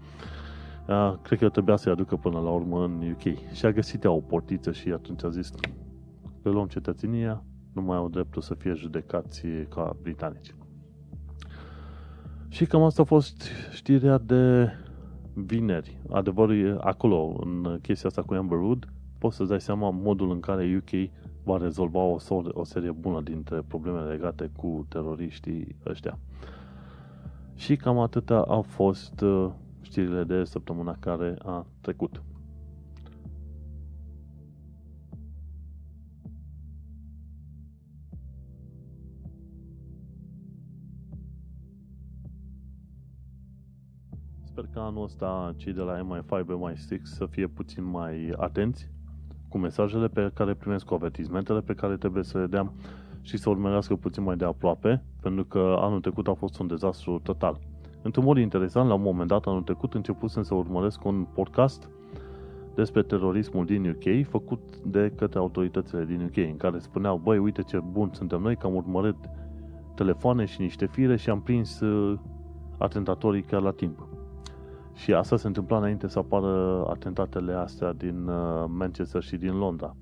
uh, 0.89 1.15
cred 1.23 1.39
că 1.39 1.49
trebuia 1.49 1.77
să-i 1.77 1.93
aducă 1.93 2.17
până 2.17 2.39
la 2.39 2.51
urmă 2.51 2.85
în 2.85 3.11
UK. 3.11 3.53
Și 3.53 3.67
a 3.67 3.73
găsit 3.73 4.05
ea 4.05 4.11
o 4.11 4.21
portiță 4.21 4.73
și 4.73 4.89
atunci 4.89 5.25
a 5.25 5.29
zis 5.29 5.53
le 6.43 6.51
luăm 6.51 6.67
cetățenia, 6.67 7.45
nu 7.73 7.83
mai 7.83 7.97
au 7.97 8.09
dreptul 8.09 8.43
să 8.43 8.55
fie 8.55 8.73
judecați 8.73 9.47
ca 9.69 9.97
britanici. 10.03 10.55
Și 12.49 12.67
cam 12.67 12.83
asta 12.83 13.03
a 13.03 13.05
fost 13.05 13.49
știrea 13.73 14.19
de 14.19 14.69
vineri. 15.35 15.99
Adevărul 16.11 16.67
e 16.67 16.77
acolo, 16.81 17.37
în 17.41 17.79
chestia 17.83 18.09
asta 18.09 18.23
cu 18.23 18.35
Amber 18.35 18.59
Wood, 18.59 18.89
poți 19.21 19.37
să-ți 19.37 19.49
dai 19.49 19.61
seama 19.61 19.91
modul 19.91 20.31
în 20.31 20.41
care 20.41 20.77
UK 20.77 21.11
va 21.43 21.57
rezolva 21.57 21.99
o, 21.99 22.17
o 22.53 22.65
serie 22.65 22.91
bună 22.91 23.21
dintre 23.21 23.63
problemele 23.67 24.13
legate 24.13 24.51
cu 24.57 24.87
teroriștii 24.89 25.77
ăștia. 25.87 26.19
Și 27.55 27.77
cam 27.77 27.99
atâtea 27.99 28.37
au 28.39 28.63
fost 28.63 29.21
uh, 29.21 29.51
știrile 29.81 30.25
de 30.25 30.45
săptămâna 30.45 30.97
care 31.01 31.37
a 31.43 31.67
trecut. 31.81 32.23
Sper 44.43 44.65
că 44.73 44.79
anul 44.79 45.05
ăsta 45.05 45.55
cei 45.57 45.73
de 45.73 45.81
la 45.81 45.99
MI5, 45.99 46.45
MI6 46.45 47.03
să 47.03 47.27
fie 47.27 47.47
puțin 47.47 47.85
mai 47.85 48.33
atenți 48.37 48.91
cu 49.51 49.59
mesajele 49.59 50.09
pe 50.09 50.31
care 50.35 50.55
primesc, 50.55 50.85
cu 50.85 50.95
avertizmentele 50.95 51.61
pe 51.61 51.75
care 51.75 51.97
trebuie 51.97 52.23
să 52.23 52.39
le 52.39 52.47
dea 52.47 52.73
și 53.23 53.37
să 53.37 53.51
urmărească 53.51 53.95
puțin 53.95 54.23
mai 54.23 54.37
de 54.37 54.45
aproape, 54.45 55.03
pentru 55.23 55.45
că 55.45 55.77
anul 55.79 56.01
trecut 56.01 56.29
a 56.29 56.35
fost 56.35 56.59
un 56.59 56.67
dezastru 56.67 57.21
total. 57.23 57.59
Într-un 58.03 58.25
mod 58.25 58.39
interesant, 58.39 58.89
la 58.89 58.95
un 58.95 59.03
moment 59.03 59.29
dat, 59.29 59.45
anul 59.47 59.63
trecut, 59.63 59.95
începusem 59.95 60.43
să 60.43 60.55
urmăresc 60.55 61.05
un 61.05 61.27
podcast 61.35 61.89
despre 62.75 63.03
terorismul 63.03 63.65
din 63.65 63.89
UK, 63.89 64.27
făcut 64.29 64.77
de 64.85 65.13
către 65.17 65.39
autoritățile 65.39 66.05
din 66.05 66.23
UK, 66.23 66.37
în 66.37 66.57
care 66.57 66.79
spuneau, 66.79 67.21
băi, 67.23 67.39
uite 67.39 67.63
ce 67.63 67.81
bun 67.91 68.11
suntem 68.13 68.41
noi, 68.41 68.57
că 68.57 68.67
am 68.67 68.75
urmărit 68.75 69.17
telefoane 69.95 70.45
și 70.45 70.61
niște 70.61 70.87
fire 70.87 71.17
și 71.17 71.31
am 71.31 71.41
prins 71.41 71.81
uh, 71.81 72.19
atentatorii 72.79 73.43
chiar 73.43 73.61
la 73.61 73.71
timp. 73.71 74.09
Și 74.95 75.13
asta 75.13 75.37
se 75.37 75.47
întâmpla 75.47 75.77
înainte 75.77 76.09
să 76.09 76.19
apară 76.19 76.87
atentatele 76.91 77.53
astea 77.53 77.93
din 77.93 78.29
uh, 78.29 78.65
Manchester 78.67 79.23
și 79.23 79.37
din 79.37 79.59
Londra. 79.59 79.95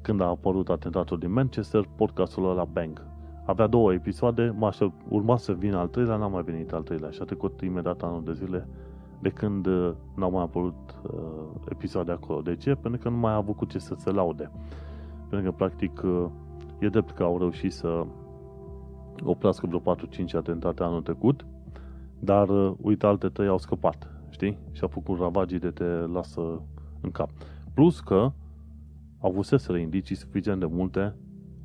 Când 0.00 0.20
a 0.20 0.26
apărut 0.26 0.68
atentatul 0.68 1.18
din 1.18 1.32
Manchester, 1.32 1.88
podcastul 1.96 2.50
ăla 2.50 2.64
Bang. 2.64 3.06
Avea 3.44 3.66
două 3.66 3.92
episoade, 3.92 4.54
mă 4.56 4.66
aștept, 4.66 4.92
urma 5.08 5.36
să 5.36 5.52
vină 5.52 5.76
al 5.76 5.88
treilea, 5.88 6.16
n-a 6.16 6.26
mai 6.26 6.42
venit 6.42 6.72
al 6.72 6.82
treilea 6.82 7.10
și 7.10 7.18
a 7.22 7.24
trecut 7.24 7.60
imediat 7.60 8.02
anul 8.02 8.24
de 8.24 8.32
zile 8.32 8.68
de 9.20 9.28
când 9.28 9.66
uh, 9.66 9.92
n-au 10.14 10.30
mai 10.30 10.42
apărut 10.42 11.00
uh, 11.02 11.20
episoade 11.70 12.12
acolo. 12.12 12.40
De 12.40 12.56
ce? 12.56 12.74
Pentru 12.74 13.00
că 13.00 13.08
nu 13.08 13.16
mai 13.16 13.32
a 13.32 13.36
avut 13.36 13.56
cu 13.56 13.64
ce 13.64 13.78
să 13.78 13.94
se 13.98 14.10
laude. 14.10 14.50
Pentru 15.28 15.50
că, 15.50 15.56
practic, 15.56 16.02
uh, 16.04 16.24
e 16.78 16.88
drept 16.88 17.10
că 17.10 17.22
au 17.22 17.38
reușit 17.38 17.72
să 17.72 18.06
oprească 19.24 19.66
vreo 19.66 19.94
4-5 19.96 20.34
atentate 20.36 20.82
anul 20.82 21.02
trecut, 21.02 21.46
dar, 22.18 22.48
uh, 22.48 22.72
uite, 22.80 23.06
alte 23.06 23.28
trei 23.28 23.48
au 23.48 23.58
scăpat 23.58 24.21
știi? 24.42 24.58
Și 24.72 24.84
a 24.84 24.86
făcut 24.86 25.18
ravagii 25.18 25.58
de 25.58 25.70
te 25.70 25.84
lasă 25.84 26.62
în 27.00 27.10
cap. 27.10 27.30
Plus 27.74 28.00
că 28.00 28.32
avuseseră 29.20 29.78
indicii 29.78 30.16
suficient 30.16 30.60
de 30.60 30.66
multe 30.66 31.14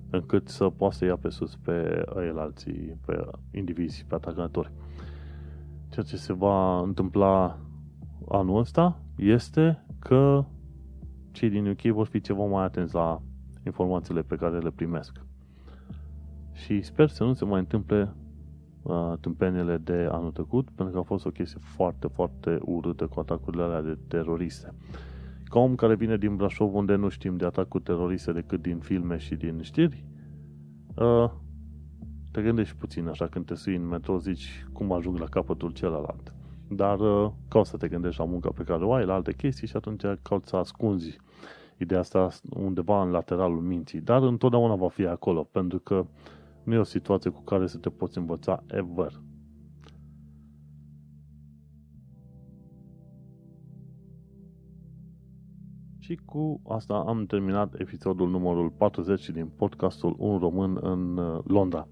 încât 0.10 0.48
să 0.48 0.70
poată 0.70 0.96
să 0.96 1.06
ia 1.06 1.16
pe 1.16 1.30
sus 1.30 1.56
pe 1.56 2.06
el 2.16 2.40
alții, 2.40 2.98
pe 3.06 3.26
indivizi, 3.52 4.06
pe 4.08 4.16
atacatori. 4.16 4.72
Ceea 5.90 6.06
ce 6.06 6.18
se 6.18 6.34
va 6.34 6.80
întâmpla 6.80 7.60
anul 8.30 8.60
ăsta 8.60 9.00
este 9.16 9.86
că 10.00 10.46
cei 11.32 11.50
din 11.50 11.68
UK 11.68 11.82
vor 11.82 12.06
fi 12.06 12.22
ceva 12.22 12.46
mai 12.46 12.64
atenți 12.64 12.94
la 12.94 13.22
informațiile 13.66 14.22
pe 14.22 14.36
care 14.36 14.58
le 14.58 14.72
primesc. 14.72 15.22
Și 16.52 16.82
sper 16.82 17.10
să 17.10 17.24
nu 17.24 17.34
se 17.34 17.46
mai 17.46 17.60
întâmple 17.60 18.14
uh, 18.88 19.14
tâmpenile 19.20 19.78
de 19.78 20.08
anul 20.12 20.32
trecut, 20.32 20.70
pentru 20.76 20.94
că 20.94 21.00
a 21.00 21.04
fost 21.04 21.26
o 21.26 21.30
chestie 21.30 21.60
foarte, 21.62 22.08
foarte 22.08 22.60
urâtă 22.62 23.08
cu 23.08 23.20
atacurile 23.20 23.64
alea 23.64 23.82
de 23.82 23.98
teroriste. 24.08 24.74
Ca 25.44 25.60
om 25.60 25.76
care 25.76 25.96
vine 25.96 26.18
din 26.18 26.36
Brașov, 26.36 26.76
unde 26.76 26.96
nu 26.96 27.10
știm 27.10 27.38
de 27.38 27.46
atacuri 27.46 27.84
teroriste 27.84 28.32
decât 28.32 28.62
din 28.62 28.78
filme 28.78 29.18
și 29.18 29.36
din 29.36 29.62
știri, 29.62 30.06
uh, 30.96 31.30
te 32.32 32.42
gândești 32.42 32.76
puțin 32.76 33.08
așa 33.08 33.28
când 33.28 33.46
te 33.46 33.56
sui 33.56 33.76
în 33.76 33.88
metro, 33.88 34.18
zici 34.18 34.66
cum 34.74 34.92
ajung 34.92 35.18
la 35.18 35.26
capătul 35.26 35.72
celălalt. 35.72 36.34
Dar 36.70 37.00
uh, 37.00 37.32
cauți 37.48 37.70
să 37.70 37.78
te 37.78 37.88
gândești 37.88 38.20
la 38.20 38.26
munca 38.26 38.50
pe 38.50 38.64
care 38.64 38.84
o 38.84 38.94
ai, 38.94 39.06
la 39.06 39.14
alte 39.14 39.34
chestii 39.34 39.68
și 39.68 39.76
atunci 39.76 40.04
cauți 40.22 40.50
să 40.50 40.56
ascunzi 40.56 41.18
ideea 41.78 42.00
asta 42.00 42.30
undeva 42.50 43.02
în 43.02 43.12
lateralul 43.12 43.62
minții. 43.62 44.02
Dar 44.02 44.22
întotdeauna 44.22 44.76
va 44.76 44.90
fi 44.90 45.06
acolo, 45.06 45.44
pentru 45.44 45.80
că 45.80 46.06
nu 46.68 46.74
e 46.74 46.78
o 46.78 46.84
situație 46.84 47.30
cu 47.30 47.42
care 47.42 47.68
să 47.68 47.78
te 47.78 47.90
poți 47.90 48.18
învăța 48.18 48.64
ever. 48.68 49.22
Și 56.00 56.20
cu 56.26 56.62
asta 56.68 56.94
am 56.94 57.26
terminat 57.26 57.74
episodul 57.80 58.30
numărul 58.30 58.70
40 58.70 59.30
din 59.30 59.48
podcastul 59.58 60.16
Un 60.18 60.38
Român 60.38 60.78
în 60.82 61.18
uh, 61.18 61.44
Londra. 61.44 61.88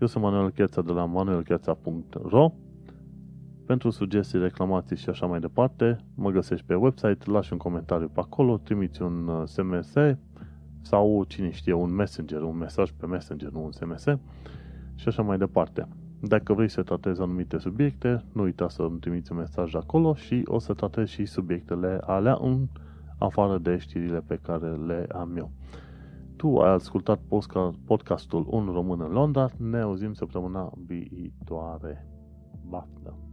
Eu 0.00 0.06
sunt 0.06 0.24
Manuel 0.24 0.50
Cheța 0.50 0.82
de 0.82 0.92
la 0.92 1.04
manuelcheța.ro 1.04 2.52
Pentru 3.66 3.90
sugestii, 3.90 4.38
reclamații 4.38 4.96
și 4.96 5.08
așa 5.08 5.26
mai 5.26 5.40
departe, 5.40 5.96
mă 6.14 6.30
găsești 6.30 6.66
pe 6.66 6.74
website, 6.74 7.30
lași 7.30 7.52
un 7.52 7.58
comentariu 7.58 8.08
pe 8.08 8.20
acolo, 8.20 8.58
trimiți 8.58 9.02
un 9.02 9.46
SMS 9.46 9.94
uh, 9.94 10.16
sau 10.84 11.24
cine 11.28 11.50
știe, 11.50 11.72
un 11.72 11.90
messenger, 11.90 12.42
un 12.42 12.56
mesaj 12.56 12.90
pe 12.90 13.06
messenger, 13.06 13.48
nu 13.48 13.64
un 13.64 13.72
SMS 13.72 14.04
și 14.94 15.08
așa 15.08 15.22
mai 15.22 15.38
departe. 15.38 15.88
Dacă 16.20 16.52
vrei 16.52 16.68
să 16.68 16.82
tratezi 16.82 17.20
anumite 17.20 17.58
subiecte, 17.58 18.24
nu 18.32 18.42
uita 18.42 18.68
să 18.68 18.82
îmi 18.82 18.98
trimiți 18.98 19.32
un 19.32 19.38
mesaj 19.38 19.74
acolo 19.74 20.14
și 20.14 20.42
o 20.46 20.58
să 20.58 20.74
tratez 20.74 21.08
și 21.08 21.24
subiectele 21.24 21.98
alea 22.02 22.38
în 22.40 22.66
afară 23.18 23.58
de 23.58 23.76
știrile 23.76 24.20
pe 24.20 24.38
care 24.42 24.76
le 24.76 25.06
am 25.12 25.36
eu. 25.36 25.50
Tu 26.36 26.58
ai 26.58 26.72
ascultat 26.72 27.20
podcastul 27.84 28.46
Un 28.50 28.68
Român 28.72 29.00
în 29.00 29.12
Londra, 29.12 29.50
ne 29.56 29.80
auzim 29.80 30.12
săptămâna 30.12 30.72
viitoare. 30.86 32.06
Baftă! 32.68 33.23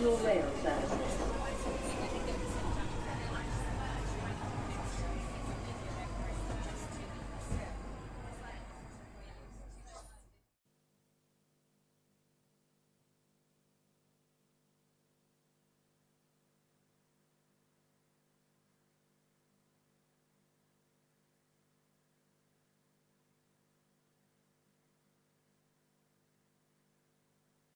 Your? 0.00 0.45